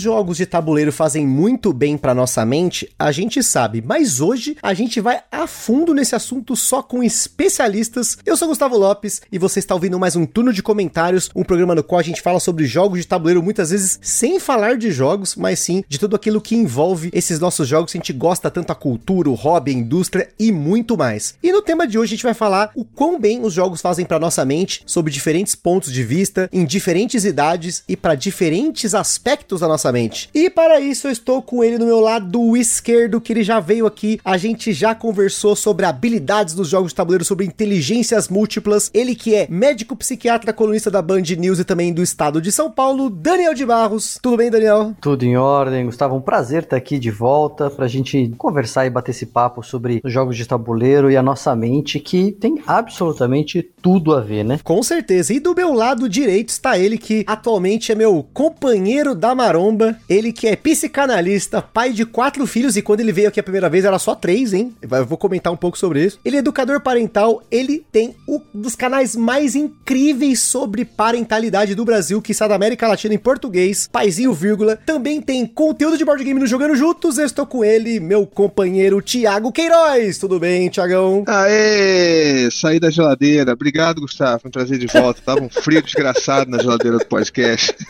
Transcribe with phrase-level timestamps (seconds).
[0.00, 4.72] Jogos de tabuleiro fazem muito bem para nossa mente, a gente sabe, mas hoje a
[4.72, 8.16] gente vai a fundo nesse assunto só com especialistas.
[8.24, 11.74] Eu sou Gustavo Lopes e você está ouvindo mais um turno de comentários, um programa
[11.74, 15.36] no qual a gente fala sobre jogos de tabuleiro muitas vezes sem falar de jogos,
[15.36, 18.70] mas sim de tudo aquilo que envolve esses nossos jogos que a gente gosta tanto
[18.72, 21.34] a cultura, o hobby, a indústria e muito mais.
[21.42, 24.06] E no tema de hoje a gente vai falar o quão bem os jogos fazem
[24.06, 29.60] para nossa mente, sobre diferentes pontos de vista, em diferentes idades e para diferentes aspectos
[29.60, 30.28] da nossa mente.
[30.34, 33.86] E para isso eu estou com ele no meu lado esquerdo, que ele já veio
[33.86, 38.90] aqui, a gente já conversou sobre habilidades dos jogos de tabuleiro, sobre inteligências múltiplas.
[38.92, 42.70] Ele que é médico psiquiatra, colunista da Band News e também do estado de São
[42.70, 44.18] Paulo, Daniel de Barros.
[44.22, 44.94] Tudo bem, Daniel?
[45.00, 46.16] Tudo em ordem, Gustavo.
[46.16, 50.00] Um prazer estar aqui de volta para a gente conversar e bater esse papo sobre
[50.04, 54.58] os jogos de tabuleiro e a nossa mente, que tem absolutamente tudo a ver, né?
[54.62, 55.32] Com certeza.
[55.32, 60.32] E do meu lado direito está ele que atualmente é meu companheiro da maromba, ele
[60.32, 63.84] que é psicanalista, pai de quatro filhos, e quando ele veio aqui a primeira vez
[63.84, 64.74] era só três, hein?
[64.82, 66.18] Eu vou comentar um pouco sobre isso.
[66.24, 72.20] Ele é educador parental, ele tem um dos canais mais incríveis sobre parentalidade do Brasil,
[72.20, 74.76] que está da América Latina em português, Paizinho Vírgula.
[74.76, 77.18] Também tem conteúdo de board game no Jogando Juntos.
[77.18, 80.18] Eu estou com ele, meu companheiro Tiago Queiroz.
[80.18, 81.24] Tudo bem, Tiagão?
[81.26, 82.48] Aê!
[82.50, 83.52] Saí da geladeira.
[83.52, 85.20] Obrigado, Gustavo, por trazer de volta.
[85.24, 87.74] Tava um frio desgraçado na geladeira do podcast.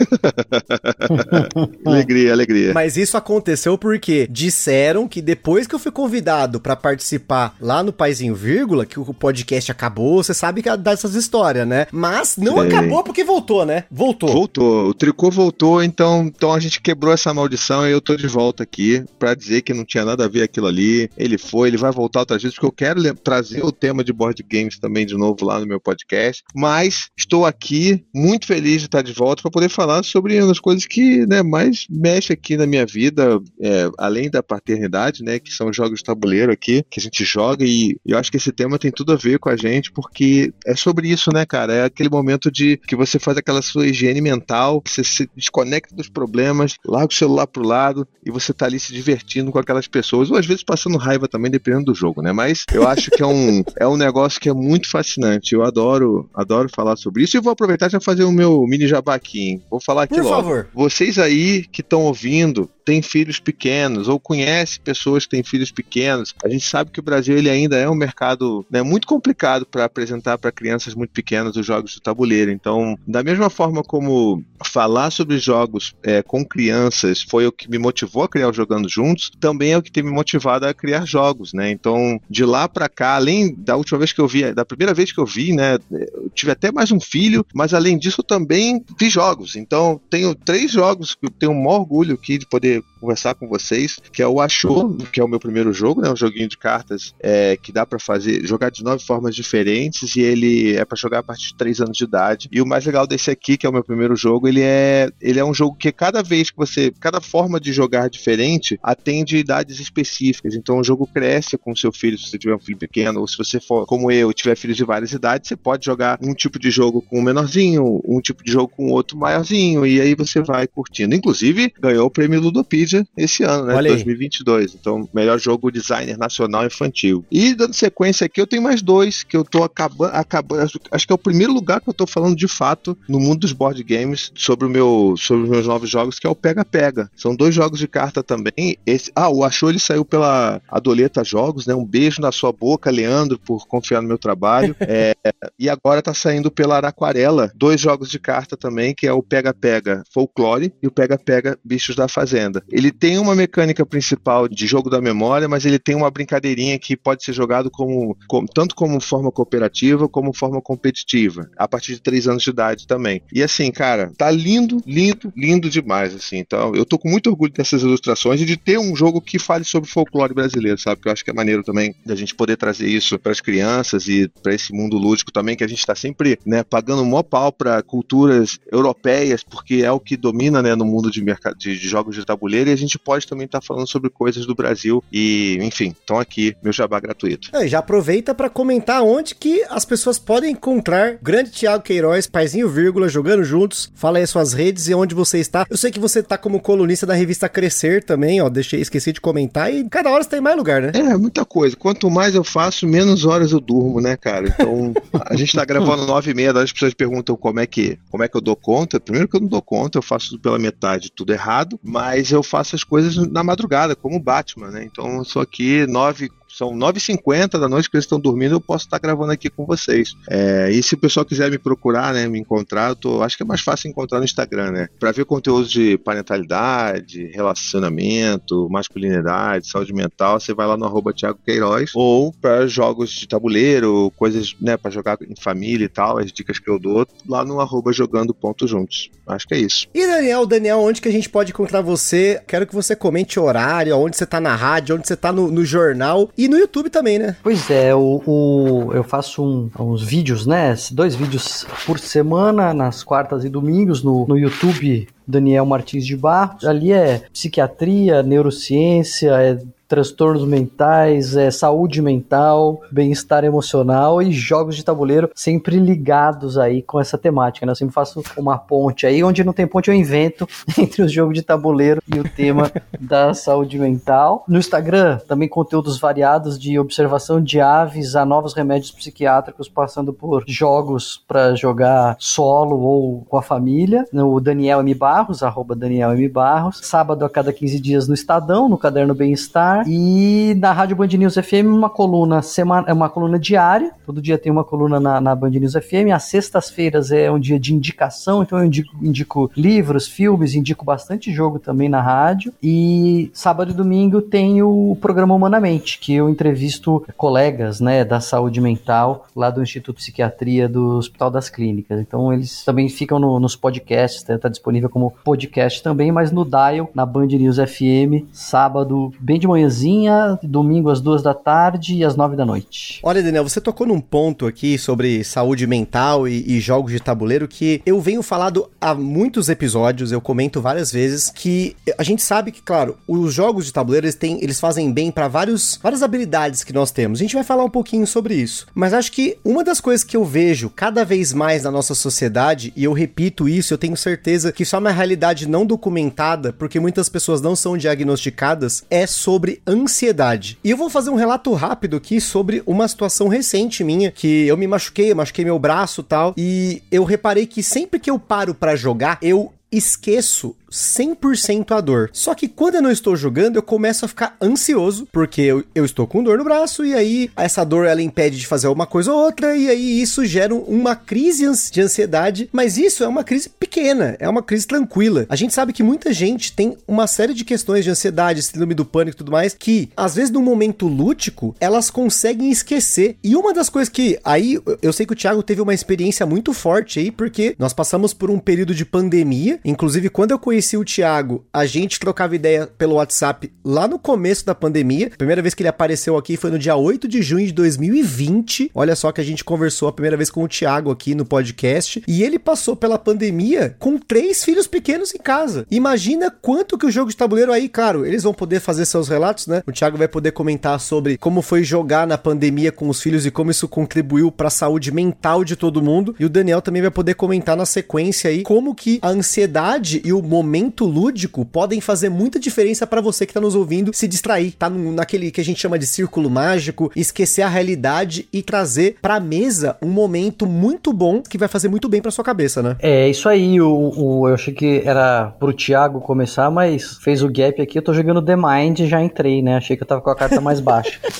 [1.84, 2.72] alegria, alegria.
[2.74, 7.92] Mas isso aconteceu porque disseram que depois que eu fui convidado para participar lá no
[7.92, 11.86] Paizinho Vírgula, que o podcast acabou, você sabe que dessas histórias, né?
[11.92, 12.68] Mas não Sei.
[12.68, 13.84] acabou porque voltou, né?
[13.90, 14.30] Voltou.
[14.30, 14.88] Voltou.
[14.88, 18.62] O tricô voltou, então, então a gente quebrou essa maldição e eu tô de volta
[18.62, 21.10] aqui para dizer que não tinha nada a ver aquilo ali.
[21.16, 24.42] Ele foi, ele vai voltar outras vezes, porque eu quero trazer o tema de board
[24.48, 26.42] games também de novo lá no meu podcast.
[26.54, 30.86] Mas estou aqui muito feliz de estar de volta para poder falar sobre das coisas
[30.86, 35.72] que né, mais mexe aqui na minha vida, é, além da paternidade, né, que são
[35.72, 38.90] jogos de tabuleiro aqui, que a gente joga e eu acho que esse tema tem
[38.90, 41.72] tudo a ver com a gente, porque é sobre isso, né, cara?
[41.72, 46.08] É aquele momento de que você faz aquela sua higiene mental, você se desconecta dos
[46.08, 50.30] problemas, larga o celular pro lado e você tá ali se divertindo com aquelas pessoas,
[50.30, 52.32] ou às vezes passando raiva também, dependendo do jogo, né?
[52.32, 55.54] Mas eu acho que é um, é um negócio que é muito fascinante.
[55.54, 58.86] Eu adoro, adoro falar sobre isso e vou aproveitar e já fazer o meu mini
[58.86, 59.62] jabá aqui, hein?
[59.70, 60.36] Vou falar aqui Por logo.
[60.36, 60.68] favor.
[60.74, 66.34] Vocês aí que estão ouvindo, tem filhos pequenos ou conhece pessoas que têm filhos pequenos.
[66.44, 69.84] A gente sabe que o Brasil ele ainda é um mercado né, muito complicado para
[69.84, 72.50] apresentar para crianças muito pequenas os jogos de tabuleiro.
[72.50, 77.78] Então, da mesma forma como falar sobre jogos é, com crianças foi o que me
[77.78, 81.06] motivou a criar o Jogando Juntos, também é o que tem me motivado a criar
[81.06, 81.70] jogos, né?
[81.70, 85.12] Então, de lá para cá, além da última vez que eu vi, da primeira vez
[85.12, 88.84] que eu vi, né, eu tive até mais um filho, mas além disso eu também
[88.98, 89.56] vi jogos.
[89.56, 93.98] Então, tenho três jogos que eu tenho maior orgulho aqui de poder conversar com vocês,
[94.12, 96.10] que é o Achou, que é o meu primeiro jogo, né?
[96.10, 100.20] Um joguinho de cartas é, que dá para fazer, jogar de nove formas diferentes e
[100.20, 102.48] ele é para jogar a partir de três anos de idade.
[102.52, 105.38] E o mais legal desse aqui, que é o meu primeiro jogo, ele é, ele
[105.38, 109.80] é um jogo que cada vez que você, cada forma de jogar diferente atende idades
[109.80, 110.54] específicas.
[110.54, 113.28] Então o jogo cresce com o seu filho, se você tiver um filho pequeno, ou
[113.28, 116.58] se você for como eu, tiver filhos de várias idades, você pode jogar um tipo
[116.58, 120.40] de jogo com um menorzinho, um tipo de jogo com outro maiorzinho, e aí você
[120.42, 121.14] vai curtindo.
[121.14, 123.74] Inclusive, ganhou o prêmio Ludo Ludopedia esse ano, né?
[123.74, 124.72] Olha 2022.
[124.72, 124.78] Aí.
[124.80, 127.24] Então, melhor jogo designer nacional infantil.
[127.30, 130.14] E dando sequência aqui, eu tenho mais dois que eu tô acabando.
[130.14, 133.40] acabando acho que é o primeiro lugar que eu tô falando de fato no mundo
[133.40, 136.64] dos board games sobre, o meu, sobre os meus novos jogos, que é o Pega
[136.64, 137.10] Pega.
[137.16, 138.76] São dois jogos de carta também.
[138.86, 141.74] Esse, ah, o Achou ele saiu pela Adoleta Jogos, né?
[141.74, 144.76] Um beijo na sua boca, Leandro, por confiar no meu trabalho.
[144.80, 145.14] é,
[145.58, 149.54] e agora tá saindo pela Araquarela, dois jogos de carta também, que é o Pega
[149.54, 152.49] Pega Folklore e o Pega Pega Bichos da Fazenda.
[152.70, 156.96] Ele tem uma mecânica principal de jogo da memória, mas ele tem uma brincadeirinha que
[156.96, 162.02] pode ser jogado como, como tanto como forma cooperativa como forma competitiva, a partir de
[162.02, 163.22] 3 anos de idade também.
[163.32, 166.38] E assim, cara, tá lindo, lindo, lindo demais, assim.
[166.38, 169.64] Então, eu tô com muito orgulho dessas ilustrações e de ter um jogo que fale
[169.64, 171.00] sobre folclore brasileiro, sabe?
[171.00, 174.08] Que eu acho que é maneiro também da gente poder trazer isso para as crianças
[174.08, 177.52] e para esse mundo lúdico também, que a gente tá sempre, né, pagando maior pau
[177.52, 181.88] para culturas europeias, porque é o que domina, né, no mundo de mercado de, de
[181.88, 184.54] jogos de tabuleiro tabuleiro e a gente pode também estar tá falando sobre coisas do
[184.54, 187.50] Brasil e, enfim, estão aqui, meu jabá gratuito.
[187.52, 192.26] É, já aproveita para comentar onde que as pessoas podem encontrar o grande Thiago Queiroz,
[192.26, 193.92] paizinho vírgula, jogando juntos.
[193.94, 195.66] Fala aí as suas redes e onde você está.
[195.68, 199.20] Eu sei que você tá como colunista da revista Crescer também, ó, deixei, esqueci de
[199.20, 200.92] comentar e cada hora você tem mais lugar, né?
[200.94, 201.76] É, muita coisa.
[201.76, 204.48] Quanto mais eu faço, menos horas eu durmo, né, cara?
[204.48, 204.94] Então,
[205.26, 208.28] a gente tá gravando nove e meia, as pessoas perguntam como é que, como é
[208.28, 209.00] que eu dou conta.
[209.00, 212.74] Primeiro que eu não dou conta, eu faço pela metade tudo errado, mas eu faço
[212.74, 214.84] as coisas na madrugada, como o Batman, né?
[214.84, 218.84] Então, eu sou aqui nove são 9h50 da noite que eles estão dormindo, eu posso
[218.84, 220.14] estar gravando aqui com vocês.
[220.28, 223.46] É, e se o pessoal quiser me procurar, né, me encontrar, tô, acho que é
[223.46, 224.88] mais fácil encontrar no Instagram, né?
[224.98, 231.38] Para ver conteúdo de parentalidade, relacionamento, masculinidade, saúde mental, você vai lá no arroba Thiago
[231.44, 236.32] Queiroz, ou para jogos de tabuleiro, coisas, né, para jogar em família e tal, as
[236.32, 239.10] dicas que eu dou, lá no arroba jogando ponto juntos.
[239.26, 239.86] Acho que é isso.
[239.94, 242.42] E Daniel, Daniel, onde que a gente pode encontrar você?
[242.46, 245.64] Quero que você comente horário, onde você tá na rádio, onde você tá no, no
[245.64, 247.36] jornal e no YouTube também, né?
[247.42, 250.74] Pois é, o, o eu faço um, uns vídeos, né?
[250.90, 256.64] Dois vídeos por semana, nas quartas e domingos, no, no YouTube Daniel Martins de Barros.
[256.64, 259.58] Ali é psiquiatria, neurociência, é
[259.90, 267.00] transtornos mentais, é, saúde mental, bem-estar emocional e jogos de tabuleiro sempre ligados aí com
[267.00, 267.66] essa temática.
[267.66, 267.72] Né?
[267.72, 270.46] Eu sempre faço uma ponte aí, onde não tem ponte eu invento
[270.78, 272.70] entre os jogos de tabuleiro e o tema
[273.00, 274.44] da saúde mental.
[274.46, 280.44] No Instagram, também conteúdos variados de observação de aves a novos remédios psiquiátricos, passando por
[280.46, 284.04] jogos para jogar solo ou com a família.
[284.12, 284.94] No Daniel M.
[284.94, 286.28] Barros, arroba Daniel M.
[286.28, 286.78] Barros.
[286.80, 291.34] Sábado a cada 15 dias no Estadão, no Caderno Bem-Estar e na Rádio Band News
[291.34, 293.92] FM uma coluna semana, é uma coluna diária.
[294.04, 296.12] Todo dia tem uma coluna na, na Band News FM.
[296.14, 301.32] Às sextas-feiras é um dia de indicação, então eu indico, indico, livros, filmes, indico bastante
[301.32, 302.52] jogo também na rádio.
[302.62, 308.60] E sábado e domingo tem o programa Humanamente, que eu entrevisto colegas, né, da saúde
[308.60, 312.00] mental lá do Instituto de Psiquiatria do Hospital das Clínicas.
[312.00, 316.44] Então eles também ficam no, nos podcasts, tá, tá disponível como podcast também, mas no
[316.44, 321.94] Dial, na Band News FM, sábado bem de manhã manhãzinha, domingo às duas da tarde
[321.94, 323.00] e às nove da noite.
[323.02, 327.46] Olha, Daniel, você tocou num ponto aqui sobre saúde mental e, e jogos de tabuleiro
[327.46, 332.50] que eu venho falado há muitos episódios, eu comento várias vezes, que a gente sabe
[332.50, 336.72] que, claro, os jogos de tabuleiro eles, têm, eles fazem bem para várias habilidades que
[336.72, 337.20] nós temos.
[337.20, 338.66] A gente vai falar um pouquinho sobre isso.
[338.74, 342.72] Mas acho que uma das coisas que eu vejo cada vez mais na nossa sociedade,
[342.76, 346.80] e eu repito isso, eu tenho certeza que isso é uma realidade não documentada, porque
[346.80, 350.58] muitas pessoas não são diagnosticadas, é sobre ansiedade.
[350.62, 354.56] E eu vou fazer um relato rápido aqui sobre uma situação recente minha, que eu
[354.56, 358.54] me machuquei, eu machuquei meu braço tal, e eu reparei que sempre que eu paro
[358.54, 362.10] para jogar, eu esqueço 100% a dor.
[362.12, 365.84] Só que quando eu não estou jogando, eu começo a ficar ansioso, porque eu, eu
[365.84, 369.12] estou com dor no braço, e aí essa dor ela impede de fazer uma coisa
[369.12, 373.48] ou outra, e aí isso gera uma crise de ansiedade, mas isso é uma crise
[373.48, 375.26] pequena, é uma crise tranquila.
[375.28, 378.84] A gente sabe que muita gente tem uma série de questões de ansiedade, síndrome do
[378.84, 383.16] pânico e tudo mais, que às vezes no momento lúdico, elas conseguem esquecer.
[383.22, 386.52] E uma das coisas que aí eu sei que o Thiago teve uma experiência muito
[386.52, 390.76] forte aí, porque nós passamos por um período de pandemia, inclusive quando eu conheci conheci
[390.76, 395.06] o Thiago, a gente trocava ideia pelo WhatsApp lá no começo da pandemia.
[395.06, 398.70] A primeira vez que ele apareceu aqui foi no dia 8 de junho de 2020.
[398.74, 402.02] Olha só que a gente conversou a primeira vez com o Thiago aqui no podcast.
[402.06, 405.66] E ele passou pela pandemia com três filhos pequenos em casa.
[405.70, 409.46] Imagina quanto que o jogo de tabuleiro aí, claro, eles vão poder fazer seus relatos,
[409.46, 409.62] né?
[409.66, 413.30] O Thiago vai poder comentar sobre como foi jogar na pandemia com os filhos e
[413.30, 416.14] como isso contribuiu para a saúde mental de todo mundo.
[416.18, 420.12] E o Daniel também vai poder comentar na sequência aí como que a ansiedade e
[420.12, 424.08] o momento momento lúdico podem fazer muita diferença para você que tá nos ouvindo se
[424.08, 428.96] distrair, tá naquele que a gente chama de círculo mágico, esquecer a realidade e trazer
[429.00, 432.76] pra mesa um momento muito bom que vai fazer muito bem pra sua cabeça, né?
[432.80, 437.28] É, isso aí, o, o, eu achei que era pro Thiago começar, mas fez o
[437.28, 439.56] gap aqui, eu tô jogando The Mind e já entrei, né?
[439.56, 440.98] Achei que eu tava com a carta mais baixa.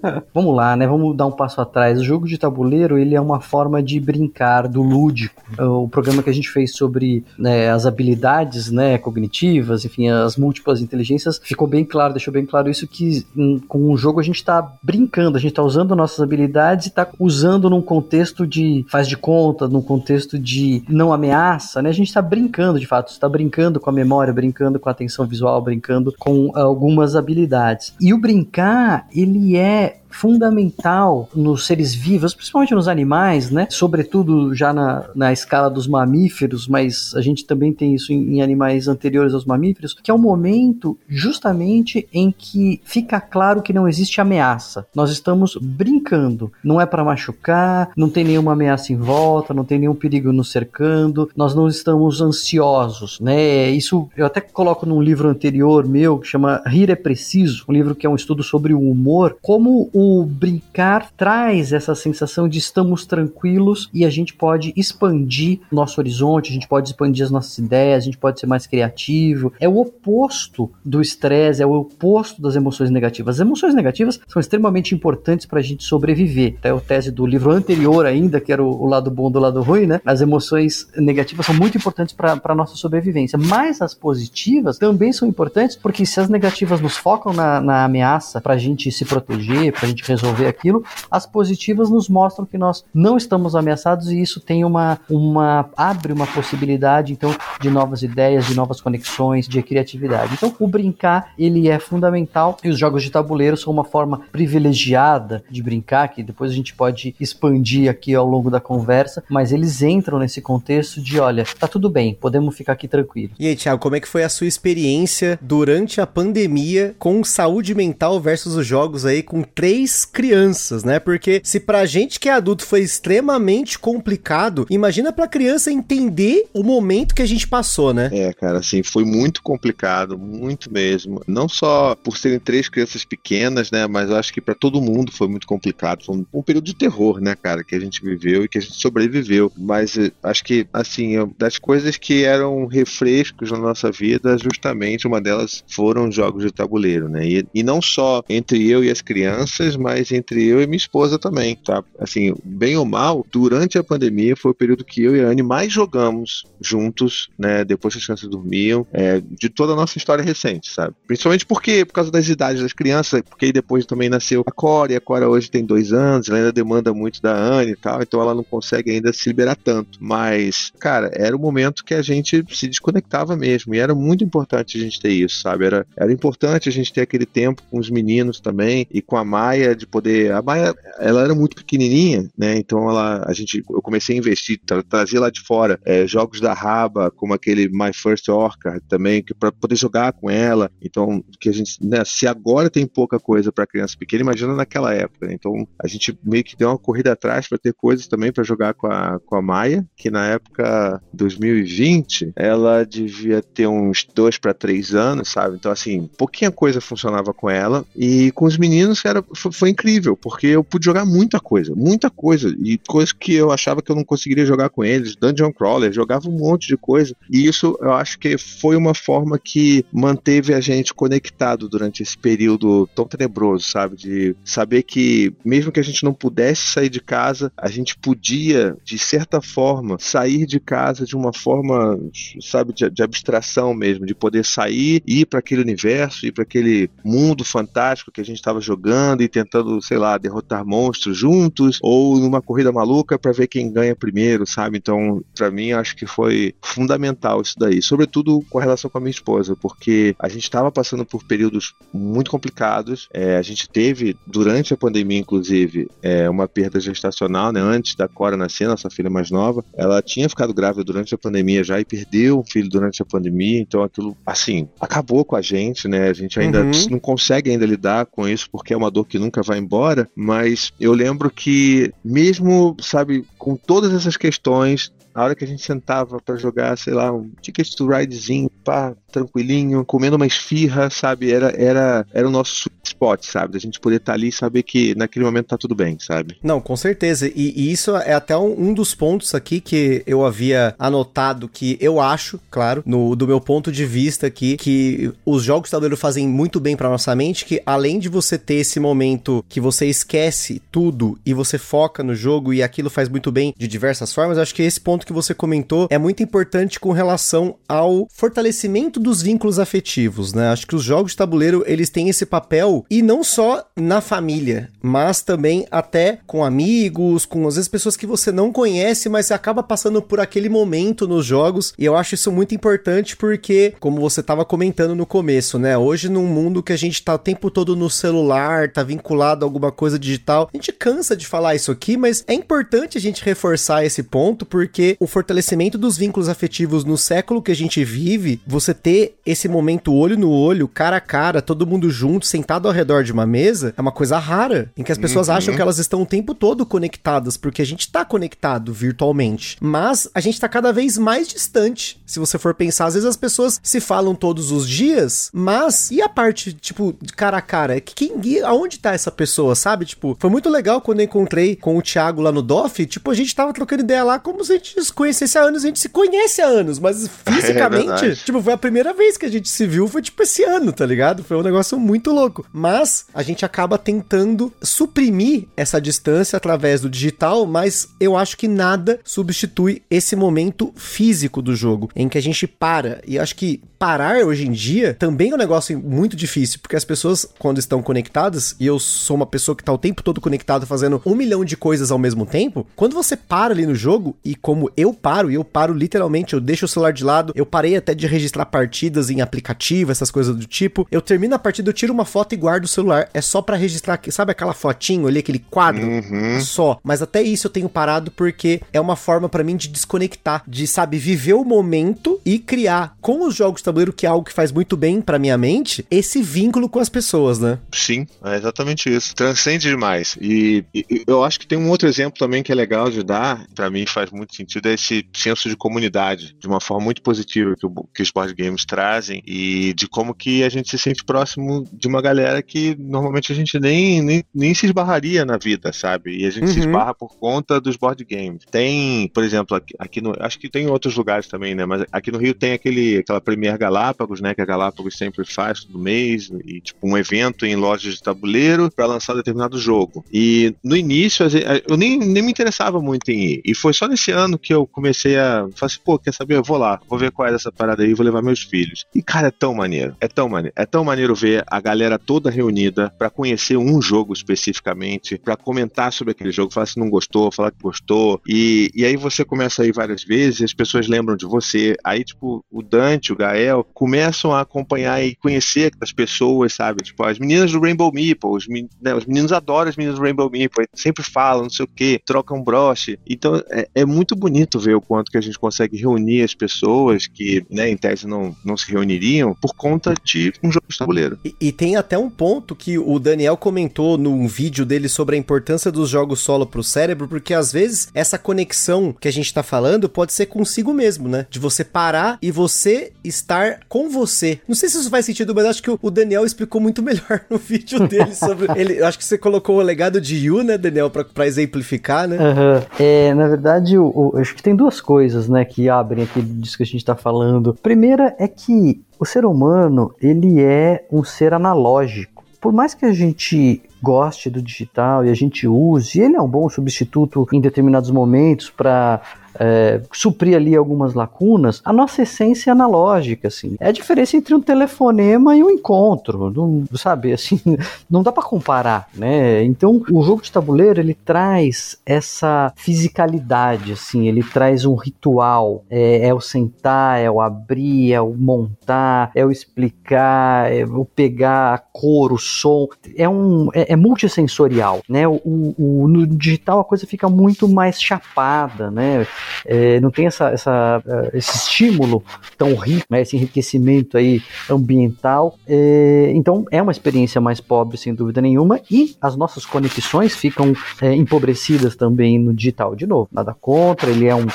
[0.32, 0.86] Vamos lá, né?
[0.86, 2.00] Vamos dar um passo atrás.
[2.00, 5.42] O jogo de tabuleiro, ele é uma forma de brincar do lúdico.
[5.58, 10.80] O programa que a gente fez sobre né, as habilidades né, cognitivas, enfim, as múltiplas
[10.80, 13.26] inteligências, ficou bem claro, deixou bem claro isso que
[13.68, 17.08] com o jogo a gente está brincando, a gente está usando nossas habilidades e está
[17.18, 21.90] usando num contexto de faz de conta, num contexto de não ameaça, né?
[21.90, 25.26] A gente está brincando de fato, está brincando com a memória, brincando com a atenção
[25.26, 27.94] visual, brincando com algumas habilidades.
[28.00, 33.66] E o brincar, ele é fundamental nos seres vivos, principalmente nos animais, né?
[33.70, 38.42] Sobretudo já na, na escala dos mamíferos, mas a gente também tem isso em, em
[38.42, 43.88] animais anteriores aos mamíferos, que é o momento justamente em que fica claro que não
[43.88, 44.86] existe ameaça.
[44.94, 49.78] Nós estamos brincando, não é para machucar, não tem nenhuma ameaça em volta, não tem
[49.78, 53.70] nenhum perigo nos cercando, nós não estamos ansiosos, né?
[53.70, 57.94] Isso eu até coloco num livro anterior meu que chama Rir é Preciso, um livro
[57.94, 63.04] que é um estudo sobre o humor, como o brincar traz essa sensação de estamos
[63.06, 68.02] tranquilos e a gente pode expandir nosso horizonte, a gente pode expandir as nossas ideias,
[68.02, 69.52] a gente pode ser mais criativo.
[69.60, 73.36] É o oposto do estresse, é o oposto das emoções negativas.
[73.36, 76.54] As emoções negativas são extremamente importantes para a gente sobreviver.
[76.58, 79.62] Até o tese do livro anterior ainda, que era o, o lado bom do lado
[79.62, 80.00] ruim, né?
[80.04, 85.28] As emoções negativas são muito importantes para a nossa sobrevivência, mas as positivas também são
[85.28, 89.74] importantes porque se as negativas nos focam na, na ameaça para a gente se proteger,
[89.80, 94.40] a gente resolver aquilo, as positivas nos mostram que nós não estamos ameaçados e isso
[94.40, 100.34] tem uma, uma abre uma possibilidade então de novas ideias, de novas conexões, de criatividade.
[100.34, 105.42] Então o brincar ele é fundamental e os jogos de tabuleiro são uma forma privilegiada
[105.50, 109.82] de brincar que depois a gente pode expandir aqui ao longo da conversa, mas eles
[109.82, 113.32] entram nesse contexto de olha, tá tudo bem, podemos ficar aqui tranquilo.
[113.38, 117.74] E aí, Thiago, como é que foi a sua experiência durante a pandemia com saúde
[117.74, 120.98] mental versus os jogos aí com três crianças, né?
[120.98, 126.62] Porque se pra gente que é adulto foi extremamente complicado, imagina pra criança entender o
[126.62, 128.10] momento que a gente passou, né?
[128.12, 131.22] É, cara, assim, foi muito complicado, muito mesmo.
[131.26, 133.86] Não só por serem três crianças pequenas, né?
[133.86, 136.04] Mas eu acho que para todo mundo foi muito complicado.
[136.04, 138.60] Foi um, um, período de terror, né, cara, que a gente viveu e que a
[138.60, 139.52] gente sobreviveu.
[139.56, 145.20] Mas eh, acho que, assim, das coisas que eram refrescos na nossa vida, justamente uma
[145.20, 147.26] delas foram jogos de tabuleiro, né?
[147.26, 151.18] E, e não só entre eu e as crianças, mas entre eu e minha esposa
[151.18, 151.82] também, tá?
[151.98, 155.42] Assim, bem ou mal, durante a pandemia foi o período que eu e a Anne
[155.42, 157.64] mais jogamos juntos, né?
[157.64, 160.94] Depois que as crianças dormiam, é, de toda a nossa história recente, sabe?
[161.06, 164.96] Principalmente porque, por causa das idades das crianças, porque depois também nasceu a Cora, e
[164.96, 168.20] a Cora hoje tem dois anos, ela ainda demanda muito da Anne e tal, então
[168.20, 169.98] ela não consegue ainda se liberar tanto.
[170.00, 174.76] Mas, cara, era o momento que a gente se desconectava mesmo, e era muito importante
[174.76, 175.64] a gente ter isso, sabe?
[175.64, 179.24] Era, era importante a gente ter aquele tempo com os meninos também, e com a
[179.24, 180.32] Maia, de poder.
[180.32, 182.56] A Maia, ela era muito pequenininha, né?
[182.56, 186.40] Então ela, a gente, eu comecei a investir, tra trazer lá de fora é, jogos
[186.40, 190.70] da Raba, como aquele My First Orca também, que para poder jogar com ela.
[190.82, 192.02] Então, que a gente, né?
[192.04, 195.26] Se agora tem pouca coisa para criança pequena, imagina naquela época.
[195.26, 195.34] Né?
[195.34, 198.74] Então, a gente meio que deu uma corrida atrás para ter coisas também para jogar
[198.74, 204.54] com a, com a Maia, que na época 2020 ela devia ter uns dois para
[204.54, 205.56] três anos, sabe?
[205.56, 210.46] Então, assim, pouquinha coisa funcionava com ela e com os meninos era foi, incrível, porque
[210.46, 214.04] eu pude jogar muita coisa, muita coisa e coisas que eu achava que eu não
[214.04, 218.18] conseguiria jogar com eles, Dungeon Crawler, jogava um monte de coisa e isso eu acho
[218.18, 223.96] que foi uma forma que manteve a gente conectado durante esse período tão tenebroso, sabe?
[223.96, 228.76] De saber que, mesmo que a gente não pudesse sair de casa, a gente podia,
[228.84, 231.98] de certa forma, sair de casa de uma forma,
[232.40, 236.90] sabe, de, de abstração mesmo, de poder sair, ir para aquele universo, ir para aquele
[237.04, 242.18] mundo fantástico que a gente estava jogando e tentando, sei lá, derrotar monstros juntos, ou
[242.18, 244.78] numa corrida maluca para ver quem ganha primeiro, sabe?
[244.78, 249.00] Então, para mim, acho que foi fundamental isso daí, sobretudo com a relação com a
[249.00, 253.08] minha esposa, porque a gente estava passando por períodos muito complicados.
[253.12, 257.60] É, a gente teve, durante a pandemia, inclusive, é, uma perda gestacional, né?
[257.60, 261.64] Antes da Cora nascer, nossa filha mais nova, ela tinha ficado grávida durante a pandemia
[261.64, 265.88] já e perdeu um filho durante a pandemia, então aquilo, assim, acabou com a gente,
[265.88, 266.08] né?
[266.08, 266.70] A gente ainda uhum.
[266.90, 270.72] não consegue ainda lidar com isso porque é uma dor que nunca vai embora, mas
[270.80, 276.20] eu lembro que, mesmo, sabe, com todas essas questões, a hora que a gente sentava
[276.20, 281.32] para jogar, sei lá, um Ticket to Ridezinho, pá, tranquilinho, comendo uma esfirra, sabe?
[281.32, 283.52] Era, era, era o nosso sweet spot, sabe?
[283.54, 286.36] Da gente poder estar tá ali e saber que naquele momento tá tudo bem, sabe?
[286.42, 287.28] Não, com certeza.
[287.28, 291.76] E, e isso é até um, um, dos pontos aqui que eu havia anotado que
[291.80, 295.96] eu acho, claro, no, do meu ponto de vista aqui, que os jogos de tabuleiro
[295.96, 299.86] fazem muito bem para nossa mente, que além de você ter esse momento que você
[299.86, 304.38] esquece tudo e você foca no jogo e aquilo faz muito bem de diversas formas,
[304.38, 309.22] acho que esse ponto que você comentou é muito importante com relação ao fortalecimento dos
[309.22, 310.48] vínculos afetivos, né?
[310.48, 314.70] Acho que os jogos de tabuleiro, eles têm esse papel e não só na família,
[314.82, 319.34] mas também até com amigos, com às vezes pessoas que você não conhece, mas você
[319.34, 321.72] acaba passando por aquele momento nos jogos.
[321.78, 325.76] E eu acho isso muito importante porque, como você estava comentando no começo, né?
[325.76, 329.46] Hoje num mundo que a gente tá o tempo todo no celular, tá vinculado a
[329.48, 333.24] alguma coisa digital, a gente cansa de falar isso aqui, mas é importante a gente
[333.24, 338.40] reforçar esse ponto porque o fortalecimento dos vínculos afetivos no século que a gente vive,
[338.46, 342.74] você ter esse momento olho no olho, cara a cara, todo mundo junto, sentado ao
[342.74, 345.34] redor de uma mesa, é uma coisa rara, em que as pessoas uhum.
[345.34, 349.56] acham que elas estão o tempo todo conectadas, porque a gente tá conectado virtualmente.
[349.60, 352.02] Mas a gente tá cada vez mais distante.
[352.04, 356.02] Se você for pensar, às vezes as pessoas se falam todos os dias, mas e
[356.02, 357.80] a parte, tipo, cara a cara?
[357.80, 359.84] Quem, aonde tá essa pessoa, sabe?
[359.84, 363.14] Tipo, foi muito legal quando eu encontrei com o Thiago lá no DOF, tipo, a
[363.14, 365.78] gente tava trocando ideia lá como se a gente se conhecesse há anos, a gente
[365.78, 369.48] se conhece há anos, mas fisicamente, é tipo, foi a primeira vez que a gente
[369.48, 371.22] se viu, foi tipo esse ano, tá ligado?
[371.22, 372.46] Foi um negócio muito louco.
[372.52, 378.48] Mas a gente acaba tentando suprimir essa distância através do digital, mas eu acho que
[378.48, 383.00] nada substitui esse momento físico do jogo, em que a gente para.
[383.06, 386.84] E acho que parar hoje em dia também é um negócio muito difícil, porque as
[386.84, 390.66] pessoas, quando estão conectadas, e eu sou uma pessoa que tá o tempo todo conectado
[390.66, 394.34] fazendo um milhão de coisas ao mesmo tempo, quando você para ali no jogo, e
[394.34, 397.74] como eu paro, e eu paro literalmente, eu deixo o celular de lado, eu parei
[397.74, 401.74] até de registrar partidas em aplicativo, essas coisas do tipo, eu termino a partida, eu
[401.74, 405.20] tiro uma foto e guardo o celular, é só para registrar, sabe aquela fotinho ali,
[405.20, 405.86] aquele quadro?
[405.86, 406.38] Uhum.
[406.42, 406.78] Só.
[406.84, 410.66] Mas até isso eu tenho parado porque é uma forma para mim de desconectar, de,
[410.66, 414.52] sabe, viver o momento e criar com os jogos tabuleiro, que é algo que faz
[414.52, 417.58] muito bem para minha mente, esse vínculo com as pessoas, né?
[417.72, 419.14] Sim, é exatamente isso.
[419.14, 420.16] Transcende demais.
[420.20, 423.46] E, e eu acho que tem um outro exemplo também que é legal de dar,
[423.54, 427.54] para mim faz muito sentido, é esse senso de comunidade, de uma forma muito positiva
[427.56, 431.04] que, o, que os board games trazem e de como que a gente se sente
[431.04, 435.72] próximo de uma galera que normalmente a gente nem, nem, nem se esbarraria na vida,
[435.72, 436.18] sabe?
[436.18, 436.52] E a gente uhum.
[436.52, 438.44] se esbarra por conta dos board games.
[438.50, 440.14] Tem, por exemplo, aqui, aqui no.
[440.20, 441.64] Acho que tem em outros lugares também, né?
[441.64, 444.34] Mas aqui no Rio tem aquele, aquela Premier Galápagos, né?
[444.34, 448.70] Que a Galápagos sempre faz todo mês, e tipo um evento em lojas de tabuleiro
[448.70, 450.04] para lançar determinado jogo.
[450.12, 451.26] E no início
[451.68, 453.42] eu nem, nem me interessava muito em ir.
[453.44, 456.36] E foi só nesse ano que eu comecei a falar assim, pô, quer saber?
[456.36, 458.84] Eu vou lá, vou ver qual é essa parada aí, vou levar meus filhos.
[458.94, 462.30] E cara, é tão maneiro, é tão maneiro, é tão maneiro ver a galera toda
[462.30, 467.30] reunida para conhecer um jogo especificamente, para comentar sobre aquele jogo, falar se não gostou,
[467.30, 468.20] falar que gostou.
[468.26, 471.76] E, e aí você começa a ir várias vezes, as pessoas lembram de você.
[471.84, 476.82] Aí, tipo, o Dante, o Gael, começam a acompanhar e conhecer as pessoas, sabe?
[476.82, 478.46] Tipo, as meninas do Rainbow Meeple, os,
[478.80, 482.00] né, os meninos adoram as meninas do Rainbow Meeple, sempre falam, não sei o que,
[482.04, 482.98] trocam broche.
[483.08, 487.06] Então é, é, muito bonito ver o quanto que a gente consegue reunir as pessoas
[487.06, 491.18] que, né, em tese não, não se reuniriam por conta de um jogo de tabuleiro.
[491.24, 495.18] E, e tem até um ponto que o Daniel comentou num vídeo dele sobre a
[495.18, 499.42] importância dos jogos solo pro cérebro, porque às vezes essa conexão que a gente tá
[499.42, 501.26] falando pode ser consigo mesmo, né?
[501.30, 504.40] De você parar e você estar com você.
[504.46, 507.38] Não sei se isso faz sentido, mas acho que o Daniel explicou muito melhor no
[507.38, 508.46] vídeo dele sobre.
[508.56, 512.16] ele, acho que você colocou o legado de Yu, né, Daniel, pra exemplificar, né?
[512.16, 512.62] Uhum.
[512.78, 516.62] É, na verdade, o, acho que tem duas coisas, né, que abrem aqui disso que
[516.62, 517.54] a gente tá falando.
[517.62, 522.24] Primeira é que o ser humano, ele é um ser analógico.
[522.40, 526.28] Por mais que a gente goste do digital e a gente use, ele é um
[526.28, 529.00] bom substituto em determinados momentos para
[529.38, 533.56] é, suprir ali algumas lacunas, a nossa essência é analógica, assim.
[533.60, 537.40] É a diferença entre um telefonema e um encontro, não, sabe, assim,
[537.90, 539.42] não dá para comparar, né?
[539.44, 546.08] Então, o jogo de tabuleiro, ele traz essa fisicalidade, assim, ele traz um ritual, é,
[546.08, 551.54] é o sentar, é o abrir, é o montar, é o explicar, é o pegar
[551.54, 555.06] a cor, o som, é um, é, é multissensorial, né?
[555.06, 559.06] O, o, no digital a coisa fica muito mais chapada, né?
[559.44, 562.02] É, não tem essa, essa, é, esse estímulo
[562.36, 565.36] tão rico, né, esse enriquecimento aí ambiental.
[565.46, 570.52] É, então é uma experiência mais pobre, sem dúvida nenhuma, e as nossas conexões ficam
[570.80, 572.74] é, empobrecidas também no digital.
[572.74, 574.26] De novo, nada contra, ele é um,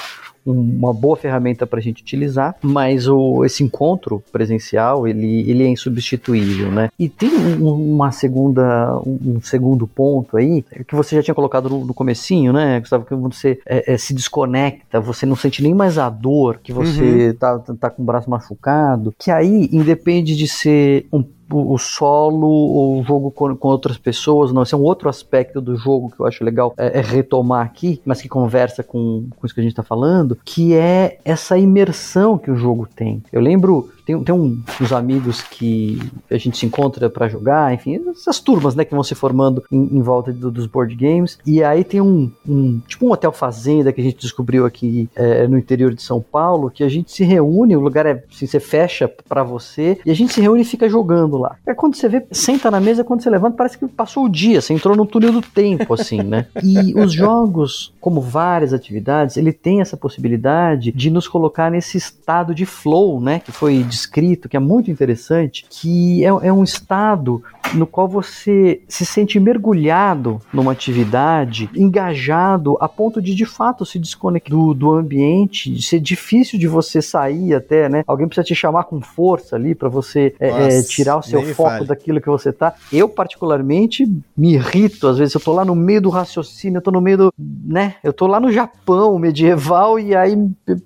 [0.45, 5.67] uma boa ferramenta para a gente utilizar, mas o, esse encontro presencial ele, ele é
[5.67, 6.89] insubstituível, né?
[6.99, 11.86] E tem um, uma segunda, um, segundo ponto aí que você já tinha colocado no,
[11.86, 12.79] no comecinho, né?
[12.79, 16.71] Gustavo, que você é, é, se desconecta, você não sente nem mais a dor, que
[16.71, 17.36] você uhum.
[17.36, 23.03] tá, tá com o braço machucado, que aí independe de ser um o, solo o
[23.03, 26.25] jogo com, com, outras pessoas, não, esse é um outro aspecto do jogo que eu
[26.25, 29.73] acho legal é, é retomar aqui, mas que conversa com, com isso que a gente
[29.73, 33.21] está falando, que é essa imersão que o jogo tem.
[33.31, 38.02] Eu lembro tem, tem um, uns amigos que a gente se encontra para jogar, enfim,
[38.10, 41.39] essas turmas, né, que vão se formando em, em volta do, dos board games.
[41.46, 45.48] E aí tem um, um, tipo um hotel fazenda que a gente descobriu aqui é,
[45.48, 48.60] no interior de São Paulo, que a gente se reúne, o lugar é assim, você
[48.60, 51.56] fecha para você e a gente se reúne e fica jogando lá.
[51.65, 54.62] É quando você vê, senta na mesa, quando você levanta, parece que passou o dia,
[54.62, 56.48] você entrou no túnel do tempo, assim, né?
[56.65, 62.54] E os jogos, como várias atividades, ele tem essa possibilidade de nos colocar nesse estado
[62.54, 67.41] de flow, né, que foi descrito, que é muito interessante, que é, é um estado
[67.73, 73.97] no qual você se sente mergulhado numa atividade, engajado a ponto de de fato se
[73.97, 78.03] desconectar do, do ambiente, de ser difícil de você sair até, né?
[78.05, 81.41] Alguém precisa te chamar com força ali para você é, Nossa, é, tirar o seu
[81.53, 81.86] foco fale.
[81.86, 82.73] daquilo que você tá.
[82.91, 84.05] Eu particularmente
[84.36, 87.17] me irrito às vezes eu tô lá no meio do raciocínio, eu tô no meio
[87.17, 87.95] do, né?
[88.03, 90.36] Eu tô lá no Japão medieval e aí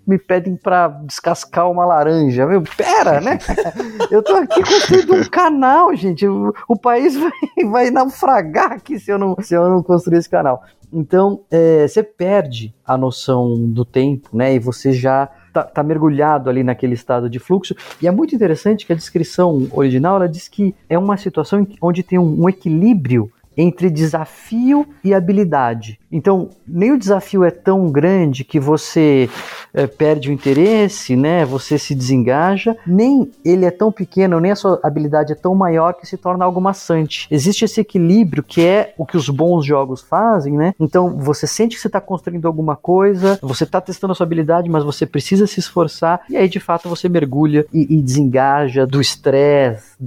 [0.06, 2.46] me pedem para descascar uma laranja.
[2.46, 3.40] Meu, pera, né?
[4.12, 6.28] eu tô aqui construindo um canal, gente.
[6.28, 7.32] O, o país vai,
[7.70, 10.64] vai naufragar aqui se eu não, se eu não construir esse canal.
[10.92, 14.56] Então, é, você perde a noção do tempo, né?
[14.56, 17.76] E você já tá, tá, mergulhado ali naquele estado de fluxo.
[18.02, 22.02] E é muito interessante que a descrição original ela diz que é uma situação onde
[22.02, 25.99] tem um, um equilíbrio entre desafio e habilidade.
[26.12, 29.30] Então, nem o desafio é tão grande que você
[29.74, 31.46] é, perde o interesse, né?
[31.46, 35.94] Você se desengaja, nem ele é tão pequeno, nem a sua habilidade é tão maior
[35.94, 37.28] que se torna algo maçante.
[37.30, 40.74] Existe esse equilíbrio que é o que os bons jogos fazem, né?
[40.80, 44.70] Então, você sente que você está construindo alguma coisa, você está testando a sua habilidade,
[44.70, 49.00] mas você precisa se esforçar, e aí de fato você mergulha e, e desengaja do
[49.00, 49.98] estresse,